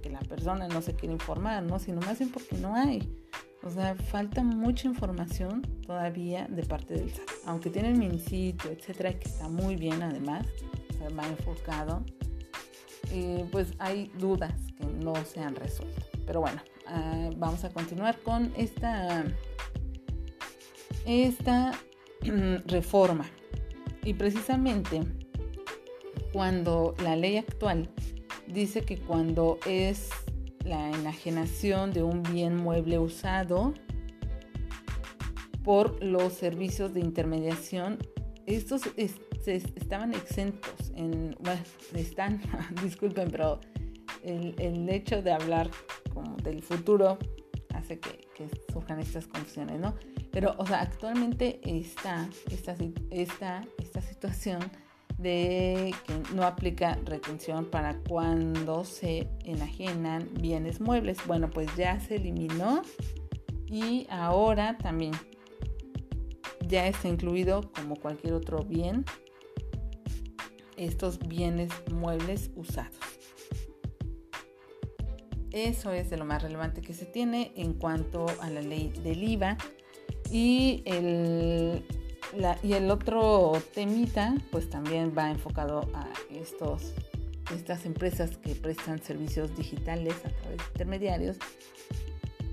que 0.00 0.10
la 0.10 0.20
persona 0.20 0.68
no 0.68 0.82
se 0.82 0.94
quiere 0.94 1.14
informar, 1.14 1.62
¿no? 1.62 1.78
Sino 1.78 2.00
más 2.00 2.18
bien 2.18 2.30
porque 2.30 2.56
no 2.56 2.74
hay. 2.74 3.14
O 3.62 3.70
sea, 3.70 3.94
falta 3.94 4.42
mucha 4.42 4.86
información 4.86 5.62
todavía 5.86 6.46
de 6.48 6.62
parte 6.64 6.94
del 6.94 7.10
SAT. 7.10 7.28
Aunque 7.46 7.70
tienen 7.70 7.98
mi 7.98 8.18
sitio, 8.18 8.70
etcétera, 8.70 9.18
que 9.18 9.28
está 9.28 9.48
muy 9.48 9.76
bien 9.76 10.02
además, 10.02 10.46
o 11.00 11.14
va 11.14 11.26
enfocado. 11.26 12.04
eh, 13.10 13.46
pues 13.50 13.72
hay 13.78 14.12
dudas 14.18 14.52
que 14.76 14.86
no 14.86 15.14
se 15.24 15.40
han 15.40 15.56
resuelto. 15.56 16.02
Pero 16.26 16.42
bueno, 16.42 16.60
ah, 16.88 17.30
vamos 17.36 17.64
a 17.64 17.70
continuar 17.70 18.18
con 18.20 18.52
esta, 18.56 19.24
esta 21.06 21.72
reforma. 22.66 23.26
Y 24.04 24.14
precisamente 24.14 25.02
cuando 26.32 26.94
la 27.02 27.16
ley 27.16 27.36
actual 27.36 27.90
dice 28.46 28.82
que 28.82 28.98
cuando 28.98 29.58
es 29.66 30.10
la 30.64 30.90
enajenación 30.90 31.92
de 31.92 32.02
un 32.02 32.22
bien 32.22 32.56
mueble 32.56 32.98
usado 32.98 33.74
por 35.64 36.02
los 36.02 36.32
servicios 36.32 36.94
de 36.94 37.00
intermediación, 37.00 37.98
estos 38.46 38.82
estaban 39.46 40.14
exentos 40.14 40.92
en, 40.94 41.36
bueno, 41.40 41.60
están, 41.94 42.40
disculpen, 42.82 43.30
pero 43.30 43.60
el, 44.28 44.88
hecho 44.88 45.22
de 45.22 45.32
hablar 45.32 45.70
como 46.12 46.36
del 46.36 46.62
futuro 46.62 47.18
hace 47.74 47.98
que, 47.98 48.28
surjan 48.72 49.00
estas 49.00 49.26
confusiones, 49.26 49.80
¿no? 49.80 49.94
Pero, 50.30 50.54
o 50.58 50.66
sea, 50.66 50.80
actualmente 50.80 51.60
está 51.64 52.28
esta, 52.50 52.76
esta, 53.10 53.66
esta 53.78 54.00
situación 54.00 54.60
de 55.18 55.92
que 56.06 56.34
no 56.34 56.44
aplica 56.44 56.96
retención 57.04 57.64
para 57.64 57.98
cuando 58.08 58.84
se 58.84 59.26
enajenan 59.44 60.28
bienes 60.40 60.80
muebles. 60.80 61.18
Bueno, 61.26 61.50
pues 61.50 61.68
ya 61.76 61.98
se 61.98 62.16
eliminó 62.16 62.82
y 63.66 64.06
ahora 64.08 64.78
también 64.78 65.12
ya 66.68 66.86
está 66.86 67.08
incluido 67.08 67.72
como 67.72 67.96
cualquier 67.96 68.34
otro 68.34 68.62
bien 68.62 69.04
estos 70.76 71.18
bienes 71.18 71.70
muebles 71.90 72.50
usados. 72.54 73.17
Eso 75.66 75.92
es 75.92 76.08
de 76.08 76.16
lo 76.16 76.24
más 76.24 76.40
relevante 76.40 76.80
que 76.82 76.94
se 76.94 77.04
tiene 77.04 77.50
en 77.56 77.72
cuanto 77.74 78.26
a 78.40 78.48
la 78.48 78.62
ley 78.62 78.92
del 79.02 79.24
IVA. 79.24 79.56
Y 80.30 80.82
el, 80.84 81.82
y 82.62 82.72
el 82.74 82.88
otro 82.92 83.60
temita, 83.74 84.36
pues 84.52 84.70
también 84.70 85.12
va 85.18 85.32
enfocado 85.32 85.88
a 85.94 86.06
estos, 86.30 86.92
estas 87.52 87.86
empresas 87.86 88.36
que 88.36 88.54
prestan 88.54 89.02
servicios 89.02 89.56
digitales 89.56 90.14
a 90.24 90.28
través 90.28 90.58
de 90.58 90.64
intermediarios. 90.74 91.38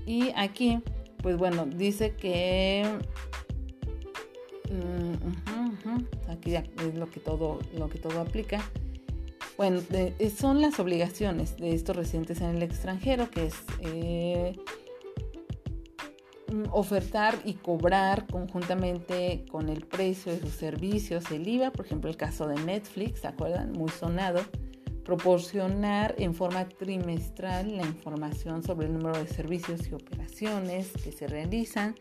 Y 0.04 0.32
aquí, 0.34 0.82
pues 1.22 1.36
bueno, 1.36 1.64
dice 1.64 2.16
que 2.16 2.84
mm, 4.68 6.28
aquí 6.28 6.50
ya 6.50 6.64
es 6.80 6.94
lo 6.96 7.08
que 7.08 7.20
todo, 7.20 7.60
lo 7.78 7.88
que 7.88 8.00
todo 8.00 8.20
aplica. 8.20 8.68
Bueno, 9.56 9.80
son 10.36 10.60
las 10.60 10.78
obligaciones 10.78 11.56
de 11.56 11.74
estos 11.74 11.96
residentes 11.96 12.40
en 12.40 12.56
el 12.56 12.62
extranjero, 12.62 13.30
que 13.30 13.46
es 13.46 13.54
eh, 13.80 14.54
Mm, 16.48 16.66
ofertar 16.70 17.40
y 17.44 17.54
cobrar 17.54 18.26
conjuntamente 18.28 19.44
con 19.50 19.68
el 19.68 19.84
precio 19.84 20.30
de 20.32 20.38
sus 20.38 20.52
servicios, 20.52 21.28
el 21.32 21.46
IVA, 21.46 21.72
por 21.72 21.86
ejemplo 21.86 22.08
el 22.08 22.16
caso 22.16 22.46
de 22.46 22.54
Netflix, 22.54 23.20
¿se 23.20 23.26
acuerdan? 23.26 23.72
Muy 23.72 23.90
sonado, 23.90 24.40
proporcionar 25.04 26.14
en 26.18 26.34
forma 26.34 26.68
trimestral 26.68 27.76
la 27.76 27.82
información 27.82 28.62
sobre 28.62 28.86
el 28.86 28.92
número 28.92 29.18
de 29.18 29.26
servicios 29.26 29.88
y 29.88 29.94
operaciones 29.94 30.92
que 31.02 31.10
se 31.10 31.26
realizan, 31.26 31.96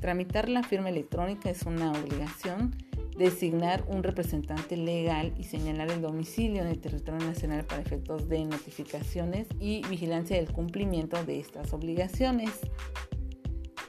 tramitar 0.00 0.48
la 0.48 0.62
firma 0.62 0.88
electrónica 0.88 1.50
es 1.50 1.64
una 1.64 1.92
obligación, 1.92 2.74
designar 3.20 3.84
un 3.86 4.02
representante 4.02 4.78
legal 4.78 5.34
y 5.36 5.44
señalar 5.44 5.90
el 5.90 6.00
domicilio 6.00 6.62
en 6.62 6.68
el 6.68 6.80
territorio 6.80 7.20
nacional 7.26 7.66
para 7.66 7.82
efectos 7.82 8.30
de 8.30 8.46
notificaciones 8.46 9.46
y 9.60 9.82
vigilancia 9.88 10.36
del 10.36 10.50
cumplimiento 10.50 11.22
de 11.22 11.38
estas 11.38 11.74
obligaciones 11.74 12.50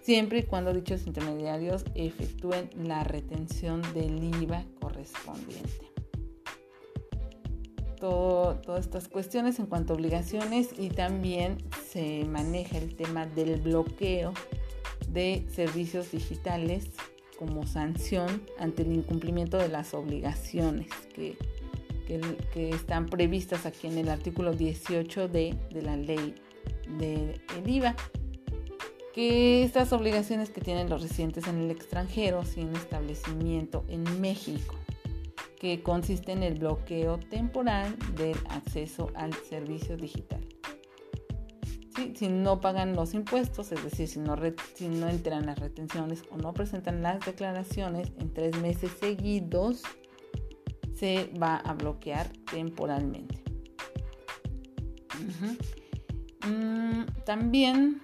siempre 0.02 0.40
y 0.40 0.44
cuando 0.44 0.74
dichos 0.74 1.08
intermediarios 1.08 1.86
efectúen 1.96 2.70
la 2.84 3.06
retención 3.06 3.82
del 3.94 4.22
IVA 4.42 4.66
correspondiente. 4.82 5.88
todas 7.98 8.82
estas 8.82 9.08
cuestiones 9.08 9.60
en 9.60 9.68
cuanto 9.68 9.94
a 9.94 9.96
obligaciones 9.96 10.72
y 10.78 10.90
también 10.90 11.58
se 11.88 12.26
maneja 12.26 12.80
el 12.80 12.96
tema 12.96 13.28
del 13.28 13.62
bloqueo 13.62 14.34
de 15.08 15.46
servicios 15.54 16.12
digitales 16.12 16.90
como 17.42 17.66
sanción 17.66 18.44
ante 18.60 18.84
el 18.84 18.92
incumplimiento 18.92 19.58
de 19.58 19.68
las 19.68 19.96
obligaciones 19.96 20.88
que, 21.16 21.36
están 22.54 23.06
previstas 23.06 23.66
aquí 23.66 23.88
en 23.88 23.98
el 23.98 24.10
artículo 24.10 24.52
18 24.52 25.30
de, 25.30 25.58
de 25.72 25.82
la 25.82 25.96
ley 25.96 26.36
del 27.00 27.42
IVA 27.66 27.96
que 29.14 29.64
estas 29.64 29.94
obligaciones 29.94 30.50
que 30.50 30.60
tienen 30.60 30.90
los 30.90 31.02
residentes 31.02 31.48
en 31.48 31.62
el 31.62 31.72
extranjero 31.72 32.44
sin 32.44 32.76
establecimiento 32.76 33.86
en 33.88 34.04
México, 34.20 34.76
que 35.58 35.82
consiste 35.82 36.34
en 36.34 36.44
el 36.44 36.60
bloqueo 36.60 37.18
temporal 37.18 37.96
del 38.18 38.38
acceso 38.50 39.10
al 39.16 39.34
servicio 39.34 39.96
digital. 39.96 40.42
Si 42.16 42.28
no 42.28 42.62
pagan 42.62 42.96
los 42.96 43.14
impuestos, 43.14 43.72
es 43.72 43.84
decir, 43.84 44.08
si 44.08 44.20
no, 44.20 44.36
si 44.76 44.88
no 44.88 45.08
entran 45.08 45.46
las 45.46 45.60
retenciones 45.60 46.24
o 46.32 46.38
no 46.38 46.54
presentan 46.54 47.02
las 47.02 47.26
declaraciones 47.26 48.12
en 48.20 48.34
tres 48.34 48.60
meses 48.60 48.92
seguidos, 49.00 49.84
se 50.96 51.32
va 51.42 51.58
a 51.58 51.74
bloquear 51.74 52.28
temporalmente. 52.52 53.44
Mm, 56.48 57.06
también 57.26 58.02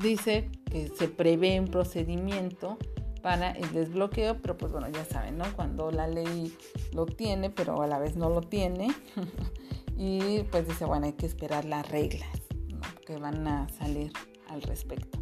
dice 0.00 0.50
que 0.70 0.88
se 0.88 1.08
prevé 1.08 1.60
un 1.60 1.68
procedimiento 1.68 2.78
para 3.22 3.52
el 3.52 3.72
desbloqueo, 3.72 4.40
pero 4.42 4.56
pues 4.56 4.72
bueno, 4.72 4.88
ya 4.90 5.04
saben, 5.04 5.38
¿no? 5.38 5.44
Cuando 5.56 5.90
la 5.90 6.06
ley 6.06 6.54
lo 6.92 7.06
tiene, 7.06 7.50
pero 7.50 7.80
a 7.80 7.86
la 7.86 7.98
vez 7.98 8.16
no 8.16 8.28
lo 8.28 8.42
tiene, 8.42 8.88
y 9.96 10.42
pues 10.50 10.68
dice, 10.68 10.84
bueno, 10.84 11.06
hay 11.06 11.14
que 11.14 11.26
esperar 11.26 11.64
las 11.64 11.88
reglas 11.90 12.43
que 13.06 13.16
van 13.16 13.46
a 13.46 13.68
salir 13.68 14.12
al 14.48 14.62
respecto. 14.62 15.18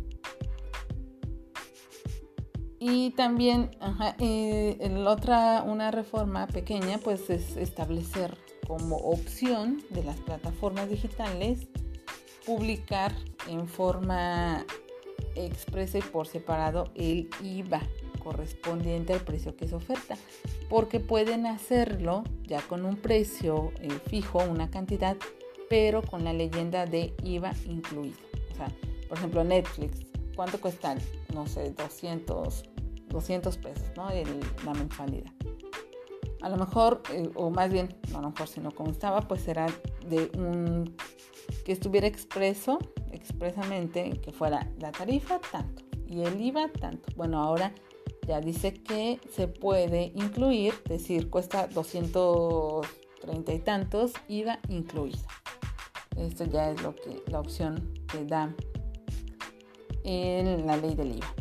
Y 2.85 3.11
también, 3.11 3.71
otra, 5.07 5.63
una 5.63 5.93
reforma 5.93 6.49
pequeña, 6.49 6.99
pues 6.99 7.31
es 7.31 7.57
establecer 7.57 8.37
como 8.67 8.97
opción 8.97 9.83
de 9.91 10.03
las 10.03 10.17
plataformas 10.17 10.91
digitales 10.91 11.69
publicar 12.45 13.15
en 13.49 13.69
forma 13.69 14.65
expresa 15.37 15.99
y 15.99 16.03
por 16.03 16.27
separado 16.27 16.91
el 16.95 17.29
IVA 17.43 17.83
correspondiente 18.23 19.13
al 19.13 19.21
precio 19.21 19.57
que 19.57 19.69
se 19.69 19.75
oferta, 19.75 20.17
porque 20.69 21.01
pueden 21.01 21.47
hacerlo 21.47 22.25
ya 22.43 22.61
con 22.63 22.85
un 22.85 22.97
precio 22.97 23.73
eh, 23.81 23.91
fijo, 24.09 24.39
una 24.39 24.71
cantidad, 24.71 25.17
pero 25.73 26.03
con 26.03 26.23
la 26.23 26.35
leyenda 26.35 26.85
de 26.85 27.15
IVA 27.23 27.55
incluido. 27.65 28.19
O 28.51 28.55
sea, 28.57 28.69
por 29.09 29.17
ejemplo, 29.17 29.43
Netflix, 29.43 30.01
¿cuánto 30.37 30.61
cuesta? 30.61 30.95
No 31.33 31.47
sé, 31.47 31.71
200, 31.71 32.65
200 33.09 33.57
pesos, 33.57 33.85
¿no? 33.97 34.11
la 34.67 34.75
mensualidad. 34.75 35.33
A 36.43 36.51
lo 36.51 36.59
mejor, 36.59 37.03
eh, 37.11 37.31
o 37.37 37.49
más 37.49 37.73
bien, 37.73 37.89
no 38.11 38.19
a 38.19 38.21
lo 38.21 38.31
mejor, 38.33 38.49
sino 38.49 38.71
como 38.73 38.91
estaba, 38.91 39.23
pues 39.23 39.41
será 39.41 39.65
de 40.07 40.31
un 40.37 40.95
que 41.65 41.73
estuviera 41.73 42.07
expreso, 42.07 42.79
expresamente, 43.11 44.11
que 44.21 44.31
fuera 44.31 44.71
la 44.79 44.93
tarifa 44.93 45.41
tanto 45.51 45.85
y 46.07 46.21
el 46.21 46.39
IVA 46.39 46.69
tanto. 46.69 47.09
Bueno, 47.17 47.43
ahora 47.43 47.73
ya 48.29 48.43
dice 48.43 48.75
que 48.75 49.21
se 49.35 49.49
puede 49.49 50.13
incluir, 50.17 50.75
es 50.85 50.91
decir, 51.01 51.31
cuesta 51.31 51.67
230 51.67 53.55
y 53.55 53.59
tantos, 53.61 54.13
IVA 54.29 54.59
incluido. 54.69 55.42
Esto 56.17 56.45
ya 56.45 56.71
es 56.71 56.83
lo 56.83 56.95
que 56.95 57.23
la 57.27 57.41
opción 57.41 57.95
que 58.07 58.25
da 58.25 58.55
en 60.05 60.67
la 60.67 60.77
ley 60.77 60.95
del 60.95 61.17
IVA. 61.17 61.35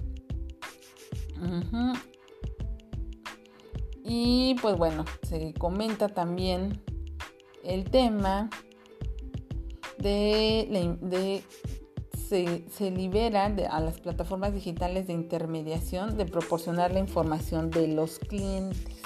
Y 4.03 4.55
pues 4.61 4.77
bueno, 4.77 5.05
se 5.23 5.53
comenta 5.53 6.09
también 6.09 6.81
el 7.63 7.89
tema 7.89 8.49
de, 9.97 11.43
se, 12.27 12.91
libera 12.91 13.45
a 13.45 13.79
las 13.79 13.99
plataformas 13.99 14.53
digitales 14.53 15.07
de 15.07 15.13
intermediación 15.13 16.17
de 16.17 16.25
proporcionar 16.25 16.91
la 16.91 16.99
información 16.99 17.69
de 17.69 17.87
los 17.87 18.19
clientes, 18.19 19.00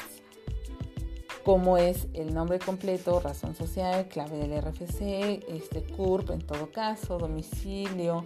como 1.46 1.78
es 1.78 2.08
el 2.16 2.34
nombre 2.34 2.58
completo, 2.58 3.20
razón 3.20 3.54
social, 3.54 4.08
clave 4.08 4.36
del 4.36 4.60
RFC, 4.60 5.46
este 5.48 5.84
CURP 5.84 6.32
en 6.32 6.42
todo 6.42 6.72
caso, 6.72 7.20
domicilio, 7.20 8.26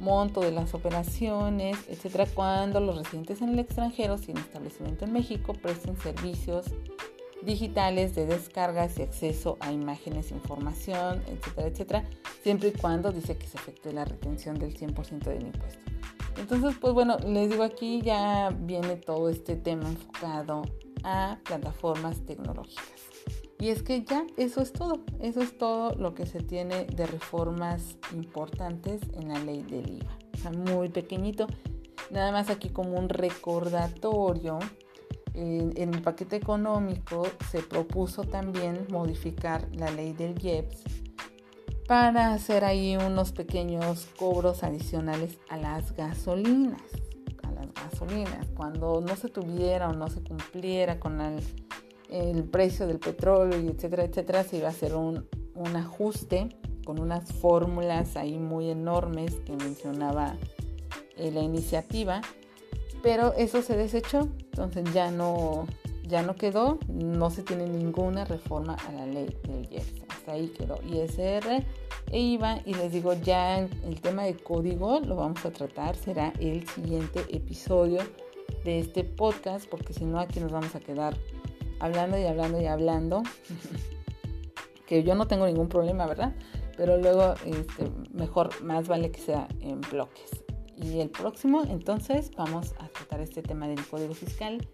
monto 0.00 0.40
de 0.40 0.52
las 0.52 0.72
operaciones, 0.72 1.76
etcétera, 1.88 2.26
cuando 2.32 2.78
los 2.78 2.96
residentes 2.96 3.42
en 3.42 3.50
el 3.50 3.58
extranjero 3.58 4.18
sin 4.18 4.36
establecimiento 4.36 5.04
en 5.04 5.12
México 5.12 5.52
presten 5.52 5.96
servicios 5.96 6.66
digitales 7.42 8.14
de 8.14 8.26
descargas 8.26 8.98
y 8.98 9.02
acceso 9.02 9.56
a 9.58 9.72
imágenes, 9.72 10.30
información, 10.30 11.24
etcétera, 11.26 11.66
etcétera, 11.66 12.04
siempre 12.44 12.68
y 12.68 12.72
cuando 12.72 13.10
dice 13.10 13.36
que 13.36 13.48
se 13.48 13.56
efectúe 13.56 13.92
la 13.92 14.04
retención 14.04 14.56
del 14.60 14.78
100% 14.78 15.24
del 15.24 15.42
impuesto. 15.42 15.80
Entonces, 16.38 16.76
pues 16.80 16.94
bueno, 16.94 17.16
les 17.18 17.50
digo 17.50 17.62
aquí 17.62 18.00
ya 18.02 18.50
viene 18.50 18.96
todo 18.96 19.28
este 19.28 19.56
tema 19.56 19.88
enfocado 19.88 20.62
a 21.04 21.38
plataformas 21.44 22.24
tecnológicas. 22.26 23.00
Y 23.58 23.68
es 23.68 23.82
que 23.82 24.02
ya 24.04 24.24
eso 24.38 24.62
es 24.62 24.72
todo, 24.72 25.00
eso 25.20 25.40
es 25.40 25.58
todo 25.58 25.94
lo 25.94 26.14
que 26.14 26.24
se 26.24 26.40
tiene 26.40 26.86
de 26.86 27.06
reformas 27.06 27.96
importantes 28.14 29.02
en 29.12 29.28
la 29.28 29.38
ley 29.38 29.62
del 29.62 29.98
IVA. 29.98 30.52
Muy 30.74 30.88
pequeñito. 30.88 31.46
Nada 32.10 32.32
más 32.32 32.48
aquí 32.48 32.70
como 32.70 32.98
un 32.98 33.10
recordatorio 33.10 34.58
en, 35.34 35.72
el 35.76 36.02
paquete 36.02 36.36
económico 36.36 37.26
se 37.50 37.62
propuso 37.62 38.24
también 38.24 38.86
modificar 38.90 39.68
la 39.74 39.90
ley 39.90 40.12
del 40.12 40.42
IEPS 40.42 40.82
para 41.90 42.32
hacer 42.34 42.64
ahí 42.64 42.96
unos 42.96 43.32
pequeños 43.32 44.06
cobros 44.16 44.62
adicionales 44.62 45.38
a 45.48 45.56
las 45.56 45.96
gasolinas. 45.96 46.80
A 47.42 47.50
las 47.50 47.66
gasolinas. 47.74 48.46
Cuando 48.54 49.00
no 49.00 49.16
se 49.16 49.28
tuviera 49.28 49.88
o 49.88 49.92
no 49.92 50.06
se 50.08 50.22
cumpliera 50.22 51.00
con 51.00 51.20
el, 51.20 52.44
precio 52.44 52.86
del 52.86 53.00
petróleo 53.00 53.60
y 53.60 53.66
etcétera, 53.66 54.04
etcétera, 54.04 54.44
se 54.44 54.58
iba 54.58 54.68
a 54.68 54.70
hacer 54.70 54.94
un, 54.94 55.26
ajuste 55.74 56.50
con 56.86 57.00
unas 57.00 57.32
fórmulas 57.32 58.16
ahí 58.16 58.38
muy 58.38 58.70
enormes 58.70 59.34
que 59.44 59.56
mencionaba 59.56 60.36
eh, 61.16 61.32
la 61.32 61.40
iniciativa 61.40 62.20
pero 63.02 63.32
eso 63.34 63.62
se 63.62 63.76
desechó, 63.76 64.28
entonces 64.52 64.92
ya 64.92 65.10
no, 65.10 65.66
ya 66.06 66.22
no 66.22 66.34
quedó, 66.34 66.78
no 66.88 67.30
se 67.30 67.42
tiene 67.42 67.66
ninguna 67.66 68.24
reforma 68.24 68.74
a 68.74 68.92
la 68.92 69.06
ley 69.06 69.34
del 69.44 69.72
IEPS, 69.72 70.09
ahí 70.30 70.48
quedó 70.48 70.80
ISR 70.82 71.64
e 72.10 72.20
IVA 72.20 72.60
y 72.64 72.74
les 72.74 72.92
digo 72.92 73.12
ya 73.14 73.58
el 73.58 74.00
tema 74.00 74.24
de 74.24 74.34
código 74.34 75.00
lo 75.00 75.16
vamos 75.16 75.44
a 75.44 75.50
tratar, 75.50 75.96
será 75.96 76.32
el 76.40 76.66
siguiente 76.68 77.24
episodio 77.30 78.00
de 78.64 78.80
este 78.80 79.04
podcast, 79.04 79.68
porque 79.68 79.92
si 79.92 80.04
no 80.04 80.18
aquí 80.18 80.40
nos 80.40 80.52
vamos 80.52 80.74
a 80.74 80.80
quedar 80.80 81.16
hablando 81.78 82.18
y 82.18 82.24
hablando 82.24 82.60
y 82.60 82.66
hablando, 82.66 83.22
que 84.86 85.02
yo 85.02 85.14
no 85.14 85.26
tengo 85.26 85.46
ningún 85.46 85.68
problema, 85.68 86.06
¿verdad? 86.06 86.34
Pero 86.76 86.96
luego 86.98 87.34
este, 87.44 87.90
mejor, 88.12 88.62
más 88.62 88.88
vale 88.88 89.10
que 89.10 89.20
sea 89.20 89.48
en 89.60 89.80
bloques. 89.80 90.30
Y 90.76 91.00
el 91.00 91.10
próximo, 91.10 91.62
entonces, 91.64 92.30
vamos 92.36 92.74
a 92.78 92.88
tratar 92.88 93.20
este 93.20 93.42
tema 93.42 93.68
del 93.68 93.86
código 93.86 94.14
fiscal 94.14 94.66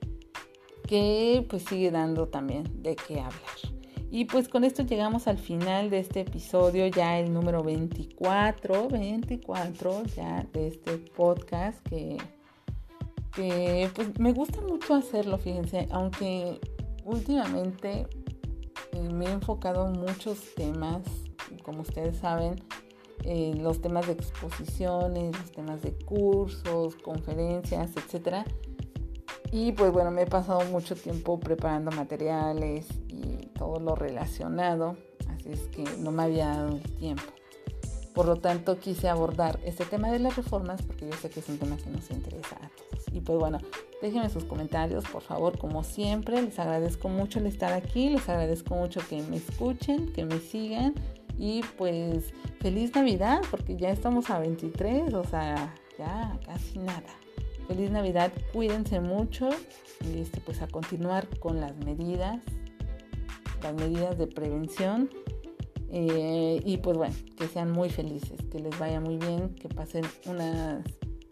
que 0.86 1.44
pues 1.48 1.64
sigue 1.64 1.90
dando 1.90 2.28
también 2.28 2.64
de 2.82 2.94
qué 2.94 3.18
hablar. 3.20 3.75
Y 4.10 4.26
pues 4.26 4.48
con 4.48 4.64
esto 4.64 4.82
llegamos 4.84 5.26
al 5.26 5.38
final 5.38 5.90
de 5.90 5.98
este 5.98 6.20
episodio, 6.20 6.86
ya 6.86 7.18
el 7.18 7.32
número 7.32 7.62
24, 7.62 8.88
24 8.88 10.04
ya 10.14 10.46
de 10.52 10.68
este 10.68 10.98
podcast 10.98 11.80
que, 11.88 12.16
que 13.34 13.90
pues 13.94 14.18
me 14.18 14.32
gusta 14.32 14.60
mucho 14.60 14.94
hacerlo, 14.94 15.38
fíjense, 15.38 15.88
aunque 15.90 16.60
últimamente 17.04 18.06
eh, 18.92 19.08
me 19.12 19.26
he 19.26 19.32
enfocado 19.32 19.86
en 19.88 20.00
muchos 20.00 20.54
temas, 20.54 21.02
como 21.62 21.82
ustedes 21.82 22.18
saben, 22.18 22.56
eh, 23.24 23.54
los 23.60 23.80
temas 23.80 24.06
de 24.06 24.12
exposiciones, 24.12 25.36
los 25.36 25.50
temas 25.50 25.82
de 25.82 25.92
cursos, 25.92 26.94
conferencias, 26.96 27.90
etc. 27.96 28.46
Y 29.50 29.72
pues 29.72 29.90
bueno, 29.92 30.10
me 30.12 30.22
he 30.22 30.26
pasado 30.26 30.64
mucho 30.70 30.94
tiempo 30.94 31.40
preparando 31.40 31.90
materiales 31.90 32.86
y 33.08 33.35
todo 33.58 33.80
lo 33.80 33.94
relacionado, 33.94 34.96
así 35.28 35.50
es 35.50 35.60
que 35.68 35.84
no 35.98 36.12
me 36.12 36.24
había 36.24 36.48
dado 36.48 36.76
el 36.76 36.96
tiempo. 36.96 37.24
Por 38.14 38.26
lo 38.26 38.36
tanto, 38.36 38.78
quise 38.78 39.10
abordar 39.10 39.58
este 39.64 39.84
tema 39.84 40.10
de 40.10 40.18
las 40.18 40.36
reformas 40.36 40.80
porque 40.80 41.06
yo 41.06 41.12
sé 41.16 41.28
que 41.28 41.40
es 41.40 41.48
un 41.50 41.58
tema 41.58 41.76
que 41.76 41.90
nos 41.90 42.10
interesa 42.10 42.56
a 42.56 42.70
todos. 42.70 43.04
Y 43.12 43.20
pues 43.20 43.38
bueno, 43.38 43.58
déjenme 44.00 44.30
sus 44.30 44.44
comentarios, 44.44 45.04
por 45.04 45.20
favor, 45.20 45.58
como 45.58 45.84
siempre. 45.84 46.40
Les 46.40 46.58
agradezco 46.58 47.10
mucho 47.10 47.40
el 47.40 47.46
estar 47.46 47.74
aquí, 47.74 48.08
les 48.08 48.26
agradezco 48.26 48.74
mucho 48.74 49.00
que 49.06 49.20
me 49.22 49.36
escuchen, 49.36 50.12
que 50.14 50.24
me 50.24 50.38
sigan 50.38 50.94
y 51.38 51.62
pues 51.76 52.32
feliz 52.60 52.94
Navidad, 52.94 53.42
porque 53.50 53.76
ya 53.76 53.90
estamos 53.90 54.30
a 54.30 54.38
23, 54.38 55.12
o 55.12 55.24
sea, 55.24 55.74
ya 55.98 56.38
casi 56.46 56.78
nada. 56.78 57.02
Feliz 57.68 57.90
Navidad, 57.90 58.32
cuídense 58.52 59.00
mucho 59.00 59.48
y 60.04 60.20
este, 60.20 60.40
pues 60.40 60.62
a 60.62 60.68
continuar 60.68 61.26
con 61.38 61.60
las 61.60 61.76
medidas, 61.76 62.38
las 63.62 63.74
medidas 63.74 64.18
de 64.18 64.26
prevención. 64.26 65.10
Eh, 65.90 66.60
y 66.64 66.78
pues 66.78 66.96
bueno, 66.96 67.14
que 67.38 67.46
sean 67.46 67.70
muy 67.70 67.90
felices, 67.90 68.40
que 68.50 68.58
les 68.58 68.76
vaya 68.78 69.00
muy 69.00 69.18
bien, 69.18 69.54
que 69.54 69.68
pasen 69.68 70.04
una, 70.26 70.82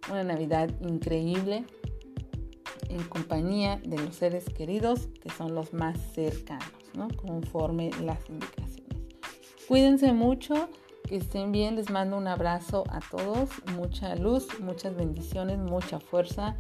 una 0.09 0.22
Navidad 0.22 0.70
increíble 0.81 1.64
en 2.89 3.03
compañía 3.05 3.81
de 3.85 3.99
los 3.99 4.14
seres 4.14 4.45
queridos 4.45 5.09
que 5.20 5.31
son 5.31 5.55
los 5.55 5.72
más 5.72 5.99
cercanos, 6.14 6.70
¿no? 6.95 7.09
Conforme 7.09 7.91
las 8.03 8.18
indicaciones. 8.29 8.85
Cuídense 9.66 10.12
mucho, 10.12 10.68
que 11.09 11.16
estén 11.16 11.53
bien, 11.53 11.77
les 11.77 11.91
mando 11.91 12.16
un 12.16 12.29
abrazo 12.29 12.85
a 12.89 13.01
todos, 13.01 13.51
mucha 13.75 14.14
luz, 14.14 14.49
muchas 14.61 14.95
bendiciones, 14.97 15.59
mucha 15.59 15.99
fuerza 16.01 16.57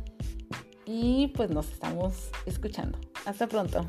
y 0.86 1.28
pues 1.28 1.50
nos 1.50 1.70
estamos 1.70 2.30
escuchando. 2.46 2.98
Hasta 3.24 3.46
pronto. 3.46 3.86